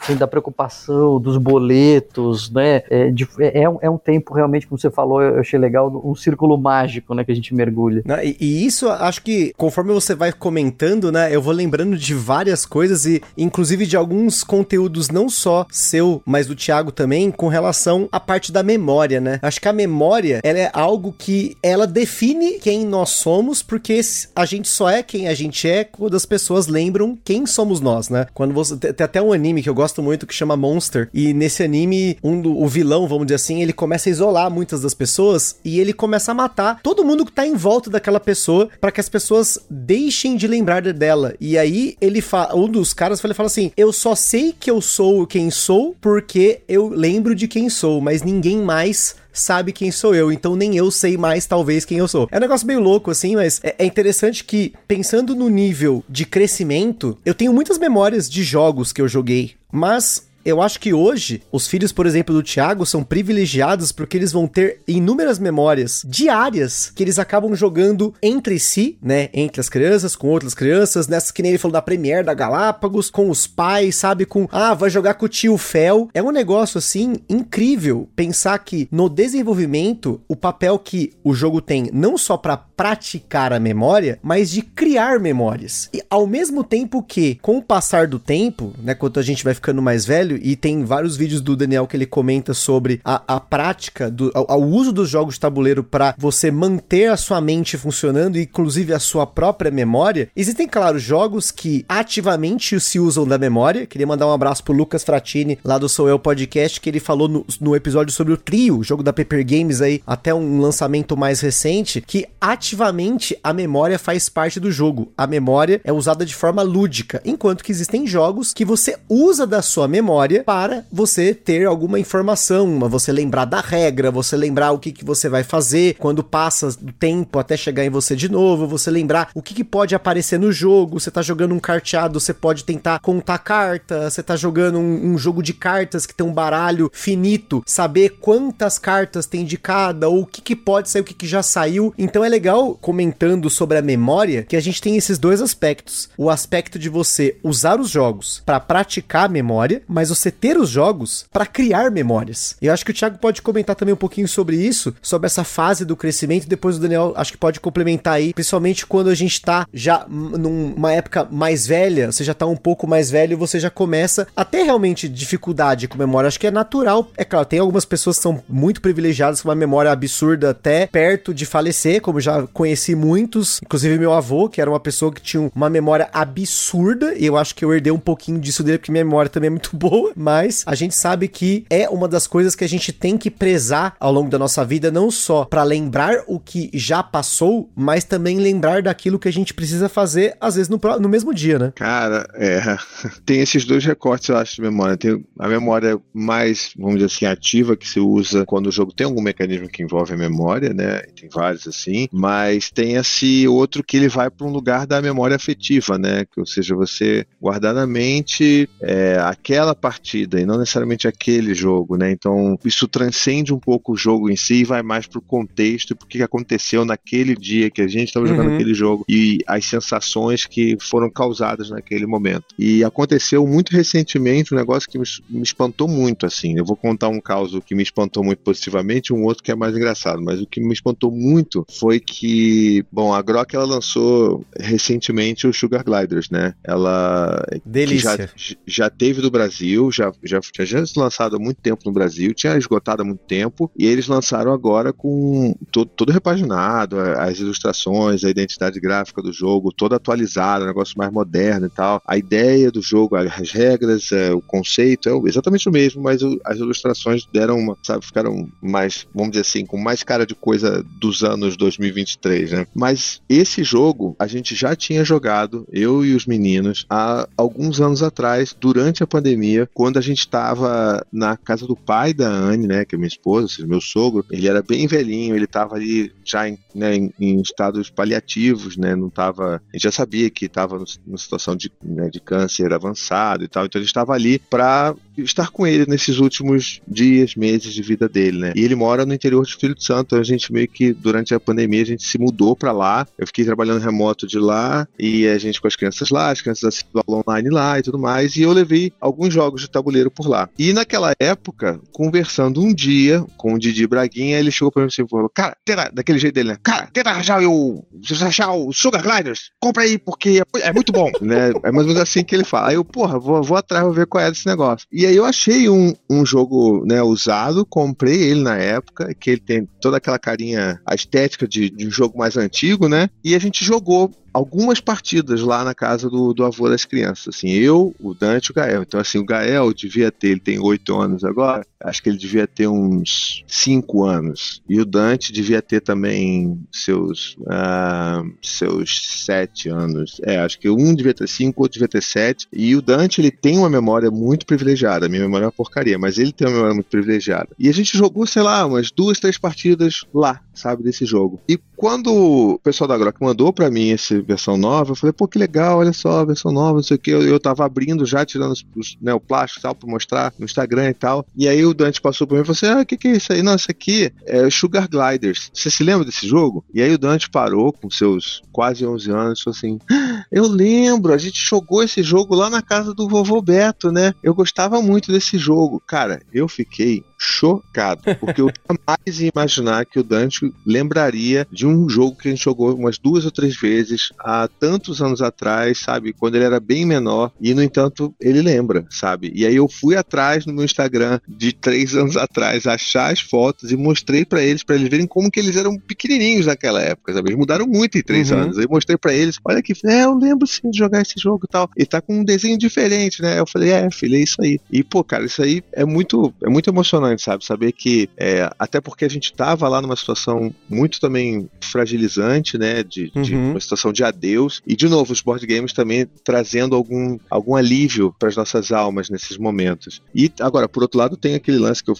[0.00, 2.82] assim, da preocupação, dos boletos, né?
[2.90, 6.58] É, de, é, é um tempo realmente, como você falou, eu achei legal, um círculo
[6.58, 8.02] mágico, né, que a gente mergulha.
[8.24, 12.66] E, e, isso, acho que conforme você vai comentando, né, eu vou lembrando de várias
[12.66, 18.08] coisas e inclusive de alguns conteúdos não só seu, mas do Thiago também, com relação
[18.10, 19.38] à parte da memória, né?
[19.40, 24.00] Acho que a memória, ela é algo que ela define quem nós somos, porque
[24.34, 28.08] a gente só é quem a gente é quando as pessoas lembram quem somos nós,
[28.08, 28.26] né?
[28.34, 31.62] Quando você tem até um anime que eu gosto muito que chama Monster, e nesse
[31.62, 35.56] anime, um do, o vilão, vamos dizer assim, ele começa a isolar muitas das pessoas
[35.64, 39.00] e ele começa a matar todo mundo que tá em volta daquela pessoa para que
[39.00, 41.34] as pessoas deixem de lembrar dela.
[41.40, 44.80] E aí ele fala, um dos caras ele fala assim: "Eu só sei que eu
[44.80, 50.14] sou quem sou porque eu lembro de quem sou, mas ninguém mais sabe quem sou
[50.14, 52.28] eu, então nem eu sei mais, talvez, quem eu sou.
[52.30, 56.26] É um negócio meio louco, assim, mas é, é interessante que, pensando no nível de
[56.26, 61.42] crescimento, eu tenho muitas memórias de jogos que eu joguei, mas eu acho que hoje,
[61.52, 66.90] os filhos, por exemplo, do Thiago são privilegiados porque eles vão ter inúmeras memórias diárias
[66.90, 69.28] que eles acabam jogando entre si, né?
[69.34, 73.10] Entre as crianças, com outras crianças, nessas que nem ele falou da Premiere da Galápagos,
[73.10, 74.24] com os pais, sabe?
[74.24, 76.08] Com, ah, vai jogar com o tio Fel.
[76.14, 81.90] É um negócio, assim, incrível pensar que no desenvolvimento, o papel que o jogo tem,
[81.92, 85.90] não só para praticar a memória, mas de criar memórias.
[85.92, 88.94] E ao mesmo tempo que, com o passar do tempo, né?
[88.94, 92.06] Quando a gente vai ficando mais velho, e tem vários vídeos do Daniel que ele
[92.06, 97.10] comenta sobre a, a prática, do, ao, uso dos jogos de tabuleiro para você manter
[97.10, 100.28] a sua mente funcionando, inclusive a sua própria memória.
[100.36, 103.86] Existem, claro, jogos que ativamente se usam da memória.
[103.86, 107.28] Queria mandar um abraço pro Lucas Fratini, lá do Sou Eu Podcast, que ele falou
[107.28, 111.40] no, no episódio sobre o Trio, jogo da Paper Games aí, até um lançamento mais
[111.40, 115.12] recente, que ativamente a memória faz parte do jogo.
[115.16, 119.62] A memória é usada de forma lúdica, enquanto que existem jogos que você usa da
[119.62, 124.78] sua memória memória para você ter alguma informação, você lembrar da regra, você lembrar o
[124.78, 128.66] que, que você vai fazer quando passa o tempo até chegar em você de novo,
[128.66, 130.98] você lembrar o que, que pode aparecer no jogo.
[130.98, 135.18] Você tá jogando um carteado, você pode tentar contar carta, você tá jogando um, um
[135.18, 140.22] jogo de cartas que tem um baralho finito, saber quantas cartas tem de cada, ou
[140.22, 141.94] o que, que pode sair, o que, que já saiu.
[141.96, 146.28] Então é legal comentando sobre a memória que a gente tem esses dois aspectos: o
[146.28, 150.70] aspecto de você usar os jogos para praticar a memória, mas mas você ter os
[150.70, 152.56] jogos para criar memórias.
[152.60, 155.44] E eu acho que o Thiago pode comentar também um pouquinho sobre isso, sobre essa
[155.44, 159.40] fase do crescimento, depois o Daniel acho que pode complementar aí, principalmente quando a gente
[159.40, 163.70] tá já numa época mais velha, você já tá um pouco mais velho, você já
[163.70, 166.28] começa a ter realmente dificuldade com memória.
[166.28, 167.10] Acho que é natural.
[167.16, 171.34] É claro, tem algumas pessoas que são muito privilegiadas com uma memória absurda até perto
[171.34, 175.50] de falecer, como já conheci muitos, inclusive meu avô, que era uma pessoa que tinha
[175.54, 179.04] uma memória absurda, e eu acho que eu herdei um pouquinho disso dele, porque minha
[179.04, 182.64] memória também é muito boa, mas a gente sabe que é uma das coisas que
[182.64, 186.38] a gente tem que prezar ao longo da nossa vida, não só para lembrar o
[186.38, 190.80] que já passou, mas também lembrar daquilo que a gente precisa fazer, às vezes no,
[191.00, 191.72] no mesmo dia, né?
[191.74, 192.76] Cara, é.
[193.24, 194.96] Tem esses dois recortes, eu acho, de memória.
[194.96, 199.06] Tem a memória mais, vamos dizer assim, ativa que se usa quando o jogo tem
[199.06, 201.00] algum mecanismo que envolve a memória, né?
[201.18, 205.36] Tem vários assim, mas tem esse outro que ele vai para um lugar da memória
[205.36, 206.24] afetiva, né?
[206.36, 212.10] Ou seja, você guardar na mente é, aquela partida e não necessariamente aquele jogo, né?
[212.10, 215.94] Então isso transcende um pouco o jogo em si e vai mais pro contexto e
[215.94, 218.54] pro que aconteceu naquele dia que a gente estava jogando uhum.
[218.56, 222.44] aquele jogo e as sensações que foram causadas naquele momento.
[222.58, 226.58] E aconteceu muito recentemente um negócio que me, me espantou muito, assim.
[226.58, 229.74] Eu vou contar um caso que me espantou muito positivamente, um outro que é mais
[229.74, 235.46] engraçado, mas o que me espantou muito foi que, bom, a Grok ela lançou recentemente
[235.46, 236.52] o Sugar Gliders, né?
[236.62, 238.30] Ela Delícia.
[238.36, 242.56] Já, já teve do Brasil, já já tinha lançado há muito tempo no Brasil, tinha
[242.56, 248.30] esgotado há muito tempo e eles lançaram agora com todo, todo repaginado, as ilustrações, a
[248.30, 252.02] identidade gráfica do jogo, toda atualizada, um negócio mais moderno e tal.
[252.06, 256.58] A ideia do jogo, as regras, é, o conceito é exatamente o mesmo, mas as
[256.58, 261.22] ilustrações deram uma, sabe, ficaram mais, vamos dizer assim, com mais cara de coisa dos
[261.22, 262.66] anos 2023, né?
[262.74, 268.02] Mas esse jogo a gente já tinha jogado, eu e os meninos, há alguns anos
[268.02, 272.84] atrás, durante a pandemia, quando a gente estava na casa do pai da Anne, né,
[272.84, 276.48] que é minha esposa, seja, meu sogro, ele era bem velhinho, ele estava ali já
[276.48, 280.82] em, né, em, em, estados paliativos, né, não estava, a gente já sabia que estava
[281.06, 285.50] numa situação de, né, de câncer avançado e tal, então ele estava ali para estar
[285.50, 288.52] com ele nesses últimos dias, meses de vida dele, né?
[288.54, 291.82] E ele mora no interior do Espírito Santo, a gente meio que durante a pandemia
[291.82, 293.06] a gente se mudou para lá.
[293.18, 296.64] Eu fiquei trabalhando remoto de lá e a gente com as crianças lá, as crianças
[296.64, 300.48] assistindo online lá e tudo mais, e eu levei alguns jogos de tabuleiro por lá.
[300.58, 305.08] E naquela época, conversando um dia com o Didi Braguinha, ele chegou para mim e
[305.08, 306.58] falou: "Cara, tenta, daquele jeito dele, né?
[306.62, 307.84] Cara, tenta arranjar o,
[308.22, 311.50] achar o Sugar Gliders, compra aí porque é, é muito bom", né?
[311.62, 312.68] É mais ou menos assim que ele fala.
[312.68, 314.86] Aí eu, porra, vou, vou atrás, vou ver qual é desse negócio.
[314.92, 319.40] E aí eu achei um, um jogo né, usado, comprei ele na época, que ele
[319.40, 323.08] tem toda aquela carinha, a estética de, de um jogo mais antigo, né?
[323.24, 327.34] E a gente jogou algumas partidas lá na casa do, do avô das crianças.
[327.34, 328.82] Assim, eu, o Dante e o Gael.
[328.82, 332.46] Então, assim, o Gael devia ter, ele tem oito anos agora, acho que ele devia
[332.46, 334.62] ter uns cinco anos.
[334.68, 340.20] E o Dante devia ter também seus, uh, seus sete anos.
[340.22, 342.46] É, acho que um devia ter cinco, outro devia ter sete.
[342.52, 345.06] E o Dante, ele tem uma memória muito privilegiada.
[345.06, 347.48] A minha memória é uma porcaria, mas ele tem uma memória muito privilegiada.
[347.58, 351.40] E a gente jogou, sei lá, umas duas, três partidas lá, sabe, desse jogo.
[351.48, 355.26] E quando o pessoal da Grok mandou para mim essa versão nova, eu falei, pô,
[355.26, 357.10] que legal, olha só, versão nova, não sei o que.
[357.10, 360.44] Eu, eu tava abrindo já, tirando os, né, o plástico e tal, pra mostrar no
[360.44, 361.26] Instagram e tal.
[361.34, 363.12] E aí o Dante passou por mim e falou assim: ah, o que, que é
[363.12, 363.42] isso aí?
[363.42, 365.50] Não, isso aqui é Sugar Gliders.
[365.54, 366.62] Você se lembra desse jogo?
[366.74, 370.46] E aí o Dante parou com seus quase 11 anos e falou assim: ah, eu
[370.46, 374.12] lembro, a gente jogou esse jogo lá na casa do vovô Beto, né?
[374.22, 375.82] Eu gostava muito desse jogo.
[375.86, 381.88] Cara, eu fiquei chocado, porque eu jamais ia imaginar que o Dante lembraria de um
[381.88, 386.12] jogo que a gente jogou umas duas ou três vezes há tantos anos atrás, sabe?
[386.12, 389.32] Quando ele era bem menor, e no entanto ele lembra, sabe?
[389.34, 393.72] E aí eu fui atrás no meu Instagram de três anos atrás, achar as fotos
[393.72, 397.30] e mostrei para eles, para eles verem como que eles eram pequenininhos naquela época, sabe?
[397.30, 398.38] Eles mudaram muito em três uhum.
[398.38, 398.58] anos.
[398.58, 401.44] Aí eu mostrei para eles, olha que, é, eu lembro sim de jogar esse jogo
[401.44, 401.68] e tal.
[401.76, 403.40] E tá com um desenho diferente, né?
[403.40, 404.60] Eu falei, é, filho, é isso aí.
[404.70, 407.44] E, pô, cara, isso aí é muito, é muito emocionante emocionante, sabe?
[407.44, 412.82] Saber que, é, até porque a gente estava lá numa situação muito também fragilizante, né?
[412.82, 413.52] De, de uhum.
[413.52, 414.62] uma situação de adeus.
[414.66, 419.08] E, de novo, os board games também trazendo algum, algum alívio para as nossas almas
[419.08, 420.02] nesses momentos.
[420.14, 421.96] E, agora, por outro lado, tem aquele lance que eu,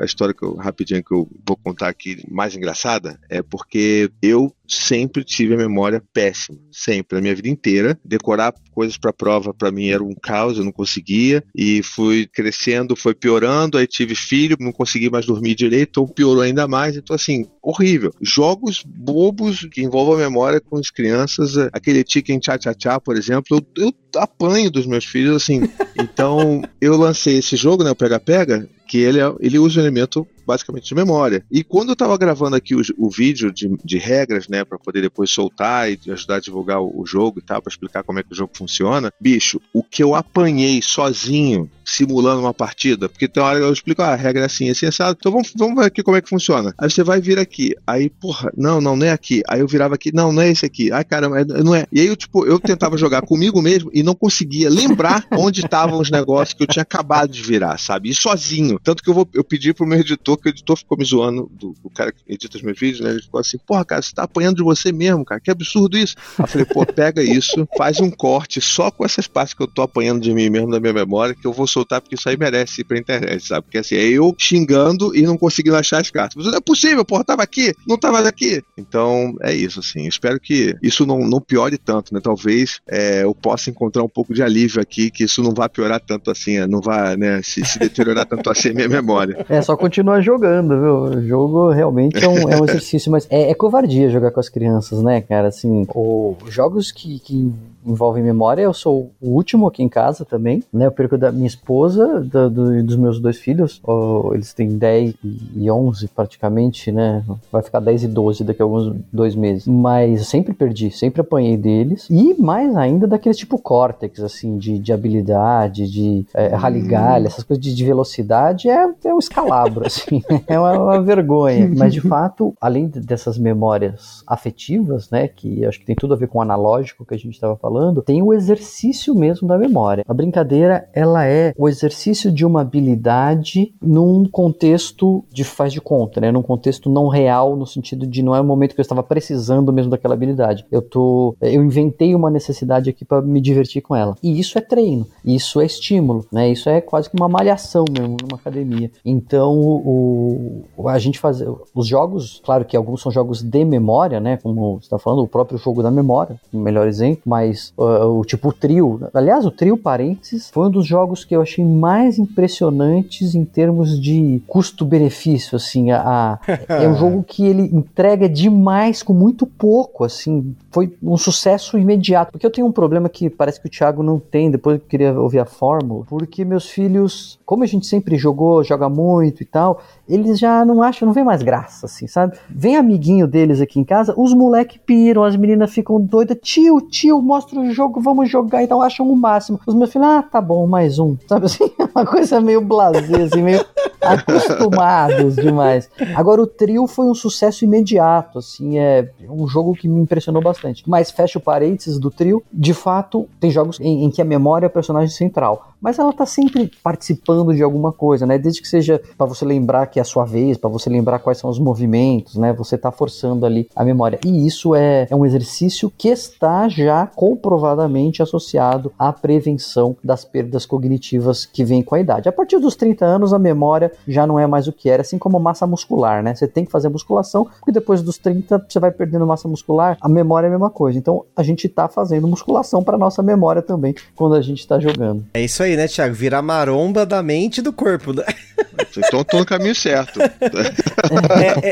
[0.00, 4.52] a história que eu, rapidinho que eu vou contar aqui, mais engraçada, é porque eu
[4.68, 7.98] sempre tive a memória péssima, sempre, a minha vida inteira.
[8.04, 12.96] Decorar coisas para prova para mim era um caos, eu não conseguia e fui crescendo,
[12.96, 16.96] foi piorando, aí tive filhos filho, não consegui mais dormir direito, então piorou ainda mais.
[16.96, 18.12] Então, assim, horrível.
[18.20, 23.00] Jogos bobos que envolvam a memória com as crianças, é, aquele Chicken Cha Cha Cha,
[23.00, 25.62] por exemplo, eu, eu apanho dos meus filhos, assim.
[25.98, 29.82] Então, eu lancei esse jogo, né, o Pega Pega, que ele, é, ele usa um
[29.82, 31.44] elemento basicamente de memória.
[31.50, 35.02] E quando eu estava gravando aqui o, o vídeo de, de, regras, né, para poder
[35.02, 38.22] depois soltar e ajudar a divulgar o, o jogo e tal, para explicar como é
[38.22, 43.42] que o jogo funciona, bicho, o que eu apanhei sozinho simulando uma partida, porque tem
[43.42, 45.86] hora que eu explico, ah, a regra é assim, assim, assado, então vamos, vamos ver
[45.86, 46.74] aqui como é que funciona.
[46.78, 49.42] Aí você vai vir aqui, aí, porra, não, não, não é aqui.
[49.48, 50.90] Aí eu virava aqui, não, não é esse aqui.
[50.90, 51.86] Ai, caramba, é, não é.
[51.92, 56.00] E aí eu, tipo, eu tentava jogar comigo mesmo e não conseguia lembrar onde estavam
[56.00, 58.10] os negócios que eu tinha acabado de virar, sabe?
[58.10, 58.75] E sozinho.
[58.82, 61.50] Tanto que eu, vou, eu pedi pro meu editor, que o editor ficou me zoando,
[61.52, 63.10] do, do cara que edita os meus vídeos, né?
[63.10, 66.16] Ele ficou assim, porra, cara, você tá apanhando de você mesmo, cara, que absurdo isso.
[66.38, 69.66] Aí eu falei, pô, pega isso, faz um corte só com essas partes que eu
[69.66, 72.36] tô apanhando de mim mesmo da minha memória, que eu vou soltar porque isso aí
[72.36, 73.62] merece ir pra internet, sabe?
[73.62, 76.36] Porque assim, é eu xingando e não conseguindo achar as cartas.
[76.36, 78.62] Mas não é possível, porra, tava aqui, não tava aqui.
[78.76, 80.06] Então, é isso, assim.
[80.06, 82.20] Espero que isso não, não piore tanto, né?
[82.22, 86.00] Talvez é, eu possa encontrar um pouco de alívio aqui, que isso não vá piorar
[86.00, 89.44] tanto assim, não vá, né, se, se deteriorar tanto assim a minha memória.
[89.48, 91.18] É só continuar jogando, viu?
[91.18, 94.48] O jogo realmente é um, é um exercício, mas é, é, covardia jogar com as
[94.48, 95.48] crianças, né, cara?
[95.48, 97.52] Assim, os jogos que, que
[97.86, 98.62] envolvem memória.
[98.62, 100.86] Eu sou o último aqui em casa também, né?
[100.86, 103.80] Eu perco da minha esposa, do, do, dos meus dois filhos.
[103.86, 105.14] Oh, eles têm 10
[105.54, 107.24] e 11 praticamente, né?
[107.50, 109.66] Vai ficar 10 e 12 daqui a alguns dois meses.
[109.66, 112.08] Mas eu sempre perdi, sempre apanhei deles.
[112.10, 117.62] E mais ainda daqueles tipo Cortex, assim, de, de habilidade, de é, raligalha, essas coisas
[117.62, 118.55] de, de velocidade.
[118.64, 120.22] É, é um escalabro, assim.
[120.46, 121.70] é uma, uma vergonha.
[121.76, 125.28] Mas de fato, além dessas memórias afetivas, né?
[125.28, 128.02] Que acho que tem tudo a ver com o analógico que a gente estava falando
[128.02, 130.04] tem o exercício mesmo da memória.
[130.06, 136.20] A brincadeira, ela é o exercício de uma habilidade num contexto de faz de conta,
[136.20, 136.30] né?
[136.30, 139.72] Num contexto não real, no sentido de não é o momento que eu estava precisando
[139.72, 140.64] mesmo daquela habilidade.
[140.70, 144.16] Eu tô, eu inventei uma necessidade aqui para me divertir com ela.
[144.22, 146.50] E isso é treino, isso é estímulo, né?
[146.50, 148.90] Isso é quase que uma malhação mesmo numa academia.
[149.04, 151.42] Então, o, a gente faz
[151.74, 154.36] os jogos, claro que alguns são jogos de memória, né?
[154.36, 158.24] Como você está falando, o próprio jogo da memória, o melhor exemplo, mas uh, o
[158.24, 159.00] tipo o trio.
[159.12, 164.00] Aliás, o trio Parênteses foi um dos jogos que eu achei mais impressionantes em termos
[164.00, 166.38] de custo-benefício, assim, a, a
[166.82, 172.32] é um jogo que ele entrega demais com muito pouco, assim, foi um sucesso imediato,
[172.32, 175.18] porque eu tenho um problema que parece que o Thiago não tem, depois eu queria
[175.18, 179.80] ouvir a fórmula, porque meus filhos, como a gente sempre jogou, joga muito e tal,
[180.08, 182.36] eles já não acham, não vem mais graça, assim, sabe?
[182.48, 187.20] Vem amiguinho deles aqui em casa, os moleque piram, as meninas ficam doidas, tio, tio,
[187.20, 189.60] mostra o jogo, vamos jogar e tal, acham o máximo.
[189.66, 191.70] Os meus filhos, ah, tá bom, mais um, sabe assim?
[191.94, 193.64] Uma coisa meio blasé, assim, meio
[194.02, 195.88] acostumados demais.
[196.14, 200.84] Agora, o trio foi um sucesso imediato, assim, é um jogo que me impressionou bastante.
[200.86, 204.66] Mas fecha o parênteses do trio, de fato, tem jogos em, em que a memória
[204.66, 208.38] é o personagem central mas ela tá sempre participando de alguma coisa, né?
[208.38, 211.38] Desde que seja para você lembrar que é a sua vez, para você lembrar quais
[211.38, 212.52] são os movimentos, né?
[212.52, 214.18] Você tá forçando ali a memória.
[214.24, 220.66] E isso é, é um exercício que está já comprovadamente associado à prevenção das perdas
[220.66, 222.28] cognitivas que vem com a idade.
[222.28, 225.18] A partir dos 30 anos, a memória já não é mais o que era, assim
[225.18, 226.34] como massa muscular, né?
[226.34, 230.08] Você tem que fazer musculação, porque depois dos 30 você vai perdendo massa muscular, a
[230.08, 230.98] memória é a mesma coisa.
[230.98, 235.24] Então a gente tá fazendo musculação para nossa memória também quando a gente tá jogando.
[235.34, 236.14] É isso aí, né, Thiago?
[236.14, 238.12] Virar maromba da mente e do corpo.
[238.16, 238.36] that.
[238.96, 240.20] Então tô no caminho certo.
[240.20, 240.30] É,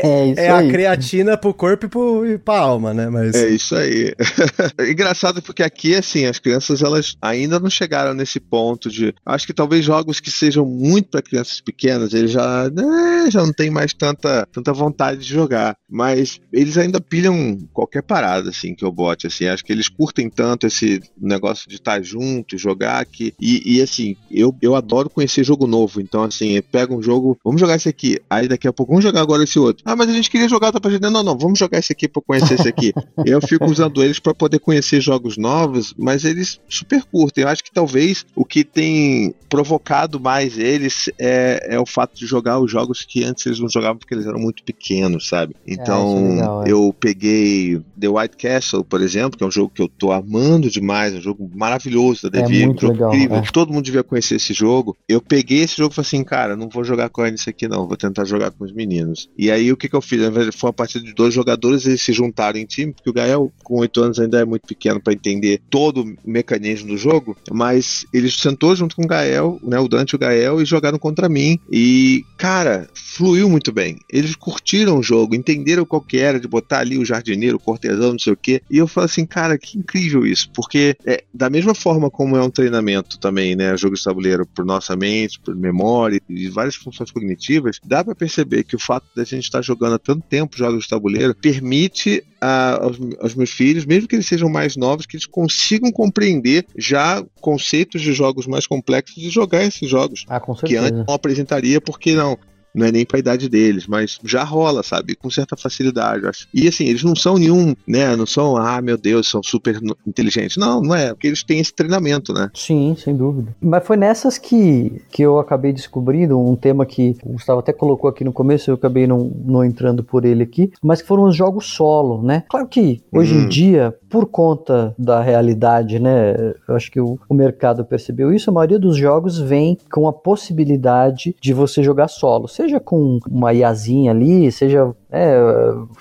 [0.03, 3.09] é, é, é a creatina pro corpo e, pro, e pra alma, né?
[3.09, 3.35] Mas...
[3.35, 4.13] É isso aí.
[4.89, 9.13] Engraçado porque aqui, assim, as crianças elas ainda não chegaram nesse ponto de.
[9.25, 13.53] Acho que talvez jogos que sejam muito para crianças pequenas, eles já, né, já não
[13.53, 15.75] tem mais tanta, tanta vontade de jogar.
[15.89, 19.27] Mas eles ainda pilham qualquer parada, assim, que eu bote.
[19.27, 19.47] Assim.
[19.47, 23.33] Acho que eles curtem tanto esse negócio de estar junto, jogar, que.
[23.39, 26.01] E, e assim, eu, eu adoro conhecer jogo novo.
[26.01, 28.19] Então, assim, pega um jogo, vamos jogar esse aqui.
[28.29, 29.81] Aí daqui a pouco, vamos jogar agora esse outro.
[29.85, 31.09] Ah, mas a gente queria jogar outra partida.
[31.09, 32.91] Não, não, vamos jogar esse aqui pra conhecer esse aqui.
[33.25, 37.45] eu fico usando eles para poder conhecer jogos novos, mas eles super curtem.
[37.45, 42.25] Eu acho que talvez o que tem provocado mais eles é, é o fato de
[42.25, 45.55] jogar os jogos que antes eles não jogavam porque eles eram muito pequenos, sabe?
[45.65, 46.71] É, então, é, legal, é.
[46.71, 50.69] eu peguei The White Castle, por exemplo, que é um jogo que eu tô amando
[50.69, 53.37] demais, um jogo maravilhoso da é um jogo legal, incrível.
[53.37, 53.41] É.
[53.53, 54.97] Todo mundo devia conhecer esse jogo.
[55.07, 57.67] Eu peguei esse jogo e falei assim, cara, não vou jogar com a nisso aqui,
[57.67, 57.87] não.
[57.87, 59.29] Vou tentar jogar com os meninos.
[59.37, 60.21] E aí o que, que eu fiz?
[60.55, 63.79] Foi uma partida de dois jogadores, eles se juntaram em time, porque o Gael, com
[63.79, 68.29] oito anos, ainda é muito pequeno para entender todo o mecanismo do jogo, mas ele
[68.29, 71.59] sentou junto com o Gael, né, o Dante e o Gael, e jogaram contra mim.
[71.71, 73.97] E, cara, fluiu muito bem.
[74.11, 78.11] Eles curtiram o jogo, entenderam qual que era de botar ali o jardineiro, o cortesão,
[78.11, 78.61] não sei o quê.
[78.69, 82.41] E eu falo assim, cara, que incrível isso, porque é, da mesma forma como é
[82.41, 87.11] um treinamento também, né, jogo de tabuleiro por nossa mente, por memória e várias funções
[87.11, 90.57] cognitivas, dá para perceber que o fato de a gente estar jogando há tanto tempo
[90.57, 95.05] jogos de tabuleiro permite a, aos, aos, meus filhos, mesmo que eles sejam mais novos,
[95.05, 100.25] que eles consigam compreender já conceitos de jogos mais complexos e jogar esses jogos.
[100.27, 102.37] Ah, que antes não apresentaria, porque não
[102.75, 105.15] não é nem pra idade deles, mas já rola, sabe?
[105.15, 106.47] Com certa facilidade, acho.
[106.53, 108.15] E assim, eles não são nenhum, né?
[108.15, 110.57] Não são, ah, meu Deus, são super inteligentes.
[110.57, 112.49] Não, não é, porque eles têm esse treinamento, né?
[112.53, 113.55] Sim, sem dúvida.
[113.61, 118.09] Mas foi nessas que, que eu acabei descobrindo um tema que o Gustavo até colocou
[118.09, 121.35] aqui no começo, eu acabei não, não entrando por ele aqui, mas que foram os
[121.35, 122.43] jogos solo, né?
[122.49, 123.43] Claro que hoje hum.
[123.43, 126.53] em dia, por conta da realidade, né?
[126.67, 130.13] Eu acho que o, o mercado percebeu isso, a maioria dos jogos vem com a
[130.13, 132.47] possibilidade de você jogar solo.
[132.47, 135.37] Seja seja com uma IAzinha ali, seja é,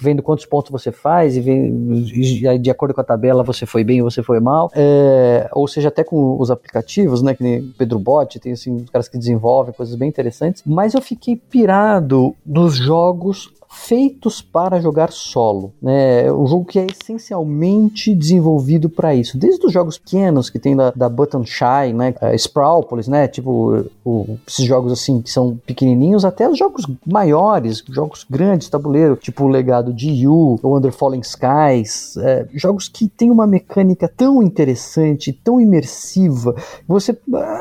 [0.01, 3.85] vendo quantos pontos você faz e, vem, e de acordo com a tabela você foi
[3.85, 7.63] bem ou você foi mal, é, ou seja, até com os aplicativos, né, que nem
[7.79, 12.77] Pedro Bot, tem assim, caras que desenvolvem coisas bem interessantes, mas eu fiquei pirado nos
[12.77, 15.73] jogos feitos para jogar solo.
[15.83, 16.33] Né?
[16.33, 19.37] Um jogo que é essencialmente desenvolvido para isso.
[19.37, 22.15] Desde os jogos pequenos que tem da, da Button Shy, né?
[22.23, 23.27] Uh, Sprawlpolis, né?
[23.27, 29.17] Tipo, o, esses jogos assim que são pequenininhos, até os jogos maiores, jogos grandes, tabuleiro,
[29.17, 34.09] tipo o Legado de Yu, ou Under Falling Skies, é, jogos que tem uma mecânica
[34.09, 36.55] tão interessante, tão imersiva,
[36.87, 37.17] você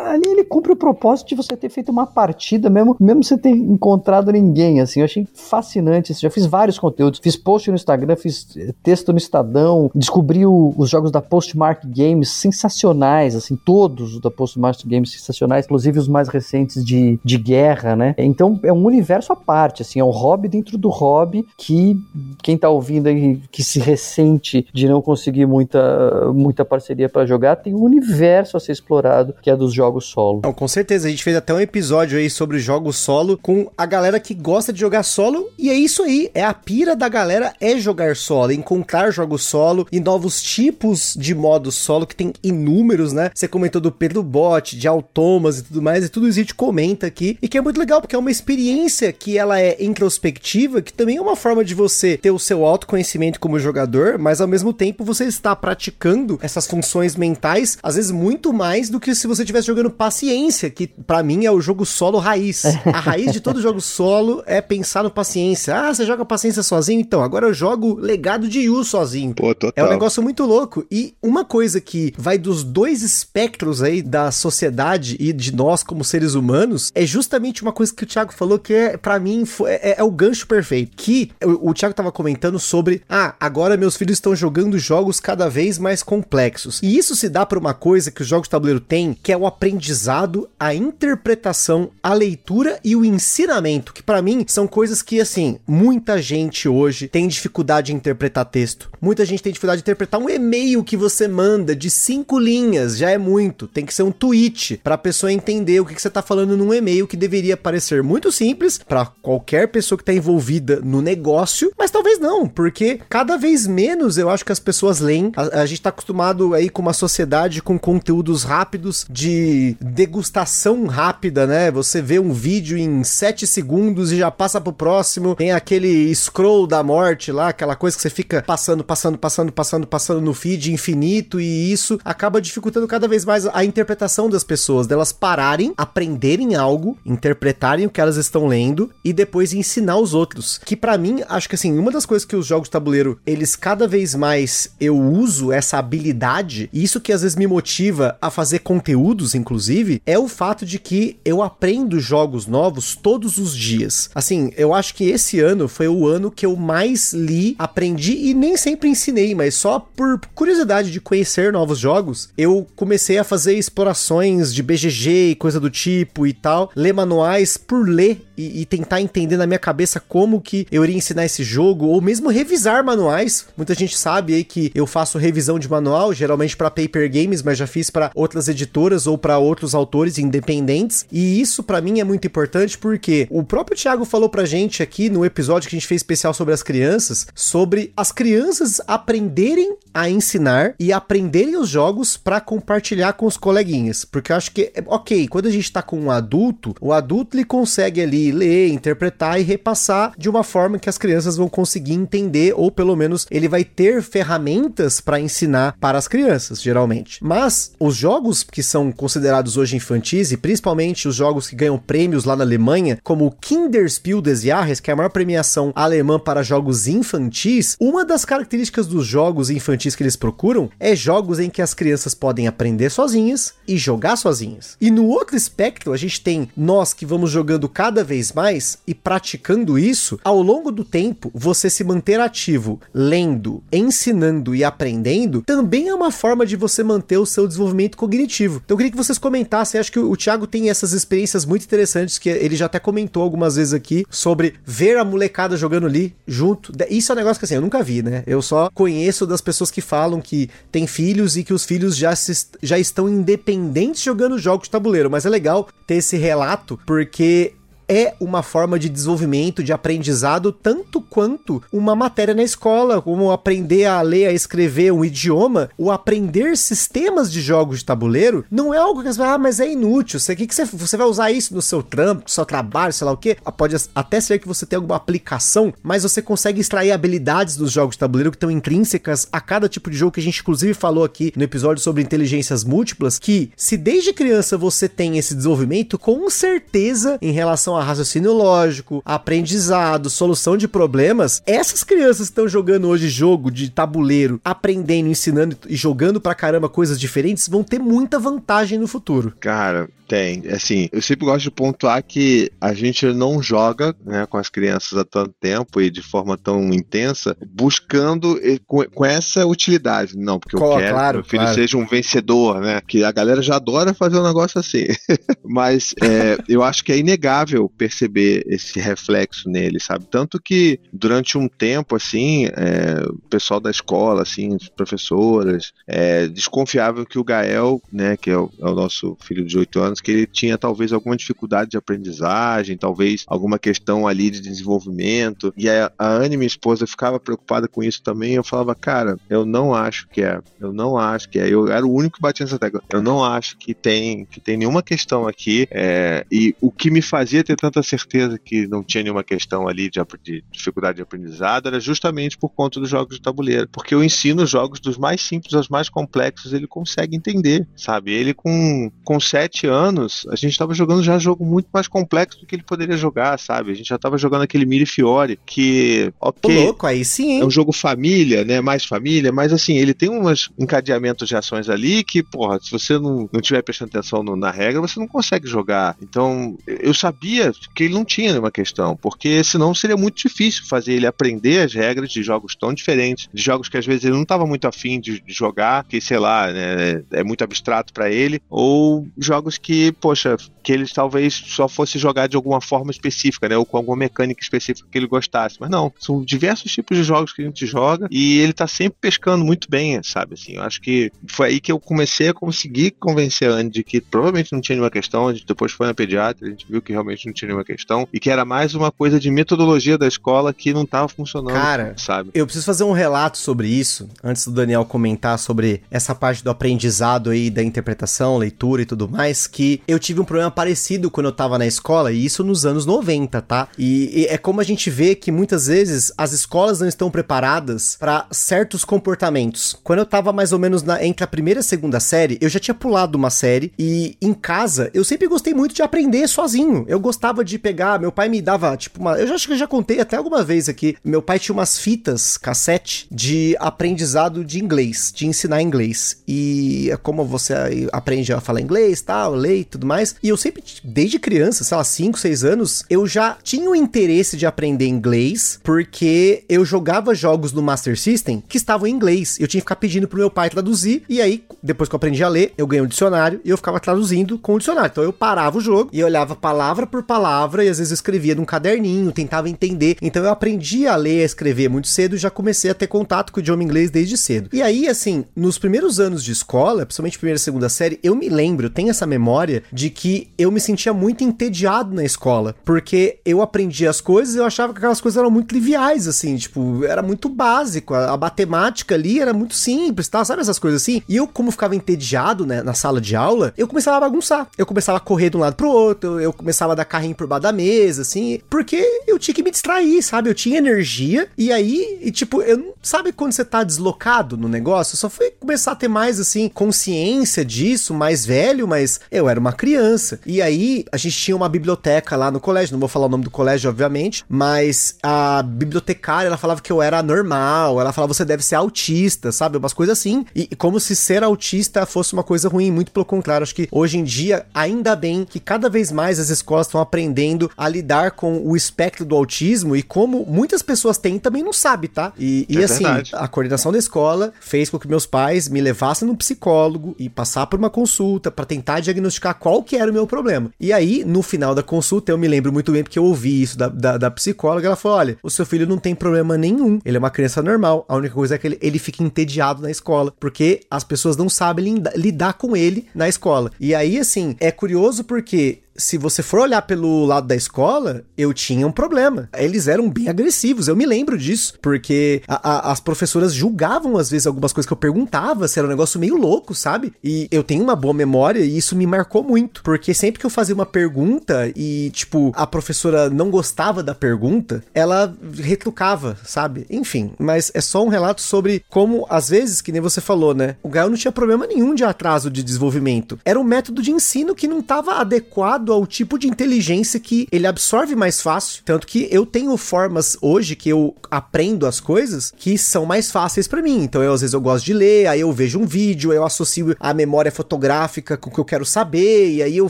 [0.05, 3.49] ali ele cumpre o propósito de você ter feito uma partida mesmo, mesmo sem ter
[3.49, 8.47] encontrado ninguém, assim, eu achei fascinante já fiz vários conteúdos, fiz post no Instagram, fiz
[8.57, 14.31] eh, texto no Estadão, descobri o, os jogos da Postmark Games sensacionais, assim, todos da
[14.31, 18.15] Postmark Games sensacionais, inclusive os mais recentes de, de guerra, né?
[18.17, 21.99] Então é um universo à parte, assim, é um hobby dentro do hobby que
[22.41, 27.57] quem tá ouvindo aí que se ressente de não conseguir muita, muita parceria para jogar,
[27.57, 30.41] tem um universo a ser explorado que é dos jogos solo.
[30.43, 33.85] Não, com certeza, a gente fez até um episódio aí sobre jogos solo com a
[33.85, 37.53] galera que gosta de jogar solo e é isso aí, é a pira da galera
[37.61, 43.13] é jogar solo, encontrar jogos solo e novos tipos de modos solo que tem inúmeros,
[43.13, 43.29] né?
[43.33, 46.55] Você comentou do Pedro Bot, de Automas e tudo mais, e tudo isso a gente
[46.55, 50.81] comenta aqui, e que é muito legal porque é uma experiência que ela é introspectiva,
[50.81, 54.47] que também é uma forma de você ter o seu autoconhecimento como jogador, mas ao
[54.47, 59.27] mesmo tempo você está praticando essas funções mentais, às vezes muito mais do que se
[59.27, 62.63] você estivesse jogando paciência, que para mim é o jogo solo raiz.
[62.93, 67.01] A raiz de todo jogo solo é pensar no paciência ah, você joga paciência sozinho?
[67.01, 69.33] Então, agora eu jogo legado de Yu sozinho.
[69.33, 69.73] Pô, total.
[69.75, 70.85] É um negócio muito louco.
[70.91, 76.03] E uma coisa que vai dos dois espectros aí da sociedade e de nós como
[76.03, 79.99] seres humanos é justamente uma coisa que o Thiago falou que é, para mim, é,
[79.99, 80.93] é, o gancho perfeito.
[80.95, 85.49] Que o, o Thiago tava comentando sobre, ah, agora meus filhos estão jogando jogos cada
[85.49, 86.79] vez mais complexos.
[86.83, 89.37] E isso se dá por uma coisa que os jogos de tabuleiro têm, que é
[89.37, 95.19] o aprendizado, a interpretação, a leitura e o ensinamento, que para mim são coisas que,
[95.19, 98.91] assim, muita gente hoje tem dificuldade em interpretar texto.
[99.01, 103.09] Muita gente tem dificuldade de interpretar um e-mail que você manda de cinco linhas, já
[103.09, 103.67] é muito.
[103.67, 106.55] Tem que ser um tweet para a pessoa entender o que, que você está falando
[106.55, 111.71] num e-mail que deveria parecer muito simples para qualquer pessoa que está envolvida no negócio,
[111.75, 115.31] mas talvez não, porque cada vez menos eu acho que as pessoas leem.
[115.35, 121.47] A, a gente está acostumado aí com uma sociedade com conteúdos rápidos de degustação rápida,
[121.47, 121.71] né?
[121.71, 125.35] Você vê um vídeo em 7 segundos e já passa pro próximo.
[125.35, 129.87] Tem aquele scroll da morte lá, aquela coisa que você fica passando, passando, passando, passando,
[129.87, 134.87] passando no feed infinito e isso acaba dificultando cada vez mais a interpretação das pessoas,
[134.87, 140.59] delas pararem, aprenderem algo, interpretarem o que elas estão lendo e depois ensinar os outros.
[140.63, 143.55] Que para mim, acho que assim, uma das coisas que os jogos de tabuleiro, eles
[143.55, 148.29] cada vez mais eu uso essa habilidade, e isso que às vezes me motiva a
[148.29, 154.09] fazer conteúdos, inclusive, é o fato de que eu aprendo jogos novos todos os dias.
[154.13, 158.33] Assim, eu acho que esse ano foi o ano que eu mais li, aprendi e
[158.33, 163.53] nem sempre ensinei, mas só por curiosidade de conhecer novos jogos, eu comecei a fazer
[163.53, 168.65] explorações de BGG e coisa do tipo e tal, ler manuais por ler e, e,
[168.65, 172.83] tentar entender na minha cabeça como que eu iria ensinar esse jogo, ou mesmo revisar
[172.83, 173.45] manuais.
[173.55, 177.57] Muita gente sabe aí que eu faço revisão de manual, geralmente para paper games, mas
[177.57, 181.05] já fiz para outras editoras ou para outros autores independentes.
[181.11, 185.09] E isso para mim é muito importante porque o próprio Thiago falou pra gente aqui
[185.09, 190.09] no episódio que a gente fez especial sobre as crianças, sobre as crianças aprenderem a
[190.09, 194.05] ensinar e aprenderem os jogos para compartilhar com os coleguinhas.
[194.05, 197.45] Porque eu acho que, ok, quando a gente tá com um adulto, o adulto ele
[197.45, 202.53] consegue ali ler, interpretar e repassar de uma forma que as crianças vão conseguir entender,
[202.55, 207.19] ou pelo menos ele vai ter ferramentas para ensinar para as crianças, geralmente.
[207.21, 212.23] Mas os jogos que são considerados hoje infantis, e principalmente os jogos que ganham prêmios
[212.23, 216.43] lá na Alemanha, como o Kinderspiel des Jahres, que é a maior premiação alemã para
[216.43, 221.61] jogos infantis, uma das características dos jogos infantis que eles procuram é jogos em que
[221.61, 224.77] as crianças podem aprender sozinhas e jogar sozinhas.
[224.79, 228.93] E no outro espectro, a gente tem nós que vamos jogando cada vez mais e
[228.93, 235.87] praticando isso, ao longo do tempo, você se manter ativo, lendo, ensinando e aprendendo, também
[235.87, 238.61] é uma forma de você manter o seu desenvolvimento cognitivo.
[238.63, 242.17] Então eu queria que vocês comentassem, acho que o Thiago tem essas experiências muito interessantes
[242.17, 246.71] que ele já até comentou algumas vezes aqui sobre ver a molecada jogando ali junto.
[246.89, 248.23] Isso é um negócio que assim, eu nunca vi, né?
[248.27, 252.15] Eu só conheço das pessoas que falam que têm filhos e que os filhos já,
[252.15, 257.53] se, já estão independentes jogando jogos de tabuleiro, mas é legal ter esse relato porque
[257.87, 263.85] é uma forma de desenvolvimento, de aprendizado, tanto quanto uma matéria na escola, como aprender
[263.85, 268.77] a ler, a escrever um idioma, o aprender sistemas de jogos de tabuleiro, não é
[268.77, 271.31] algo que você vai, ah, mas é inútil, você, que, que você, você vai usar
[271.31, 274.39] isso no seu trampo, no seu trabalho, sei lá o que, ah, pode até ser
[274.39, 278.37] que você tenha alguma aplicação, mas você consegue extrair habilidades dos jogos de tabuleiro que
[278.37, 281.81] estão intrínsecas a cada tipo de jogo que a gente inclusive falou aqui no episódio
[281.81, 287.53] sobre inteligências múltiplas, que se desde criança você tem esse desenvolvimento, com certeza em relação
[287.53, 293.69] relação raciocínio lógico, aprendizado, solução de problemas, essas crianças que estão jogando hoje jogo de
[293.69, 299.33] tabuleiro, aprendendo, ensinando e jogando pra caramba coisas diferentes, vão ter muita vantagem no futuro.
[299.39, 300.43] Cara, tem.
[300.51, 304.99] Assim, eu sempre gosto de pontuar que a gente não joga né, com as crianças
[304.99, 310.15] há tanto tempo e de forma tão intensa, buscando com, com essa utilidade.
[310.15, 311.55] Não, porque eu quero claro, que meu filho claro.
[311.55, 312.79] seja um vencedor, né?
[312.87, 314.85] Que a galera já adora fazer um negócio assim.
[315.43, 320.05] Mas é, eu acho que é inegável perceber esse reflexo nele, sabe?
[320.11, 326.27] Tanto que durante um tempo, assim, é, o pessoal da escola, assim, as professoras, é,
[326.27, 329.93] desconfiavam que o Gael, né, que é o, é o nosso filho de 8 anos,
[329.93, 335.53] anos que ele tinha talvez alguma dificuldade de aprendizagem, talvez alguma questão ali de desenvolvimento.
[335.57, 338.33] E a, a Anne, minha esposa, ficava preocupada com isso também.
[338.33, 340.39] Eu falava, cara, eu não acho que é.
[340.59, 341.47] Eu não acho que é.
[341.47, 342.81] Eu era o único que batia nessa tecla.
[342.89, 345.67] Eu não acho que tem, que tem nenhuma questão aqui.
[345.71, 349.89] É, e o que me fazia ter tanta certeza que não tinha nenhuma questão ali
[349.89, 353.67] de, de dificuldade de aprendizado era justamente por conta dos jogos de tabuleiro.
[353.71, 358.11] Porque eu ensino jogos dos mais simples aos mais complexos, ele consegue entender, sabe?
[358.11, 362.39] Ele com, com sete anos anos, a gente estava jogando já jogo muito mais complexo
[362.39, 363.71] do que ele poderia jogar, sabe?
[363.71, 366.63] A gente já estava jogando aquele Miri Fiore, que, ok.
[366.63, 367.41] louco, aí sim, hein?
[367.41, 368.61] É um jogo família, né?
[368.61, 372.97] Mais família, mas assim, ele tem uns encadeamentos de ações ali que, porra, se você
[372.97, 375.95] não, não tiver prestando atenção no, na regra, você não consegue jogar.
[376.01, 380.93] Então, eu sabia que ele não tinha nenhuma questão, porque senão seria muito difícil fazer
[380.93, 384.23] ele aprender as regras de jogos tão diferentes, de jogos que às vezes ele não
[384.23, 388.41] estava muito afim de, de jogar, que sei lá, né, é muito abstrato para ele,
[388.49, 393.49] ou jogos que que, poxa, que ele talvez só fosse jogar de alguma forma específica,
[393.49, 393.57] né?
[393.57, 395.57] Ou com alguma mecânica específica que ele gostasse.
[395.59, 398.97] Mas não, são diversos tipos de jogos que a gente joga e ele tá sempre
[399.01, 400.35] pescando muito bem, sabe?
[400.35, 403.83] Assim, eu acho que foi aí que eu comecei a conseguir convencer a Anne de
[403.83, 405.27] que provavelmente não tinha nenhuma questão.
[405.27, 408.07] A gente depois foi na pediatra, a gente viu que realmente não tinha nenhuma questão
[408.13, 411.93] e que era mais uma coisa de metodologia da escola que não tava funcionando, Cara,
[411.97, 412.29] sabe?
[412.33, 416.49] Eu preciso fazer um relato sobre isso antes do Daniel comentar sobre essa parte do
[416.49, 421.27] aprendizado aí da interpretação, leitura e tudo mais, que eu tive um problema parecido quando
[421.27, 423.67] eu tava na escola, e isso nos anos 90, tá?
[423.77, 427.97] E, e é como a gente vê que muitas vezes as escolas não estão preparadas
[427.99, 429.77] para certos comportamentos.
[429.83, 432.49] Quando eu tava mais ou menos na, entre a primeira e a segunda série, eu
[432.49, 436.85] já tinha pulado uma série, e em casa eu sempre gostei muito de aprender sozinho.
[436.87, 439.17] Eu gostava de pegar, meu pai me dava, tipo, uma.
[439.17, 440.95] Eu já acho que eu já contei até alguma vez aqui.
[441.03, 446.21] Meu pai tinha umas fitas cassete de aprendizado de inglês, de ensinar inglês.
[446.27, 447.53] E é como você
[447.91, 450.15] aprende a falar inglês, tal, ler e tudo mais.
[450.21, 454.37] E eu sempre, desde criança, sei lá, 5, 6 anos, eu já tinha o interesse
[454.37, 459.37] de aprender inglês, porque eu jogava jogos no Master System que estavam em inglês.
[459.39, 462.23] Eu tinha que ficar pedindo pro meu pai traduzir, e aí, depois que eu aprendi
[462.23, 464.91] a ler, eu ganhei um dicionário e eu ficava traduzindo com o dicionário.
[464.91, 468.35] Então eu parava o jogo e olhava palavra por palavra e às vezes eu escrevia
[468.35, 469.97] num caderninho, tentava entender.
[470.01, 472.87] Então eu aprendi a ler e a escrever muito cedo e já comecei a ter
[472.87, 474.49] contato com o idioma inglês desde cedo.
[474.53, 478.29] E aí, assim, nos primeiros anos de escola, principalmente primeira e segunda série, eu me
[478.29, 483.19] lembro, eu tenho essa memória de que eu me sentia muito entediado na escola, porque
[483.25, 486.83] eu aprendia as coisas e eu achava que aquelas coisas eram muito triviais, assim, tipo,
[486.85, 490.23] era muito básico, a, a matemática ali era muito simples, tá?
[490.23, 491.01] Sabe essas coisas assim?
[491.07, 494.47] E eu, como ficava entediado né, na sala de aula, eu começava a bagunçar.
[494.57, 497.27] Eu começava a correr de um lado pro outro, eu começava a dar carrinho por
[497.27, 500.29] baixo da mesa, assim, porque eu tinha que me distrair, sabe?
[500.29, 504.93] Eu tinha energia, e aí, e, tipo, eu sabe quando você tá deslocado no negócio?
[504.93, 509.32] Eu só fui começar a ter mais, assim, consciência disso, mais velho, mas eu era
[509.39, 510.19] uma criança.
[510.25, 513.23] E aí, a gente tinha uma biblioteca lá no colégio, não vou falar o nome
[513.23, 518.25] do colégio, obviamente, mas a bibliotecária, ela falava que eu era normal, ela falava você
[518.25, 519.57] deve ser autista, sabe?
[519.57, 520.25] Umas coisas assim.
[520.35, 523.43] E, e como se ser autista fosse uma coisa ruim, muito pelo contrário.
[523.43, 527.49] Acho que hoje em dia, ainda bem que cada vez mais as escolas estão aprendendo
[527.55, 531.87] a lidar com o espectro do autismo e como muitas pessoas têm também não sabe,
[531.87, 532.13] tá?
[532.17, 533.11] E, e é assim, verdade.
[533.13, 537.47] a coordenação da escola fez com que meus pais me levassem no psicólogo e passar
[537.47, 540.49] por uma consulta para tentar diagnosticar qual que era o meu problema.
[540.59, 543.55] E aí, no final da consulta, eu me lembro muito bem porque eu ouvi isso
[543.55, 546.97] da, da, da psicóloga, ela falou, olha, o seu filho não tem problema nenhum, ele
[546.97, 550.11] é uma criança normal, a única coisa é que ele, ele fica entediado na escola,
[550.19, 553.51] porque as pessoas não sabem lidar com ele na escola.
[553.59, 558.33] E aí, assim, é curioso porque se você for olhar pelo lado da escola, eu
[558.33, 559.29] tinha um problema.
[559.35, 564.09] Eles eram bem agressivos, eu me lembro disso, porque a, a, as professoras julgavam às
[564.09, 566.93] vezes algumas coisas que eu perguntava, se era um negócio meio louco, sabe?
[567.03, 570.29] E eu tenho uma boa memória e isso me marcou muito, porque sempre que eu
[570.29, 576.65] fazia uma pergunta e, tipo, a professora não gostava da pergunta, ela retrucava, sabe?
[576.69, 580.55] Enfim, mas é só um relato sobre como, às vezes, que nem você falou, né?
[580.61, 583.19] O Gael não tinha problema nenhum de atraso de desenvolvimento.
[583.25, 587.47] Era um método de ensino que não estava adequado ao tipo de inteligência que ele
[587.47, 588.63] absorve mais fácil.
[588.65, 593.47] Tanto que eu tenho formas hoje que eu aprendo as coisas que são mais fáceis
[593.47, 593.83] para mim.
[593.83, 596.75] Então, eu, às vezes eu gosto de ler, aí eu vejo um vídeo, eu associo
[596.79, 599.69] a memória fotográfica com o que eu quero saber, e aí eu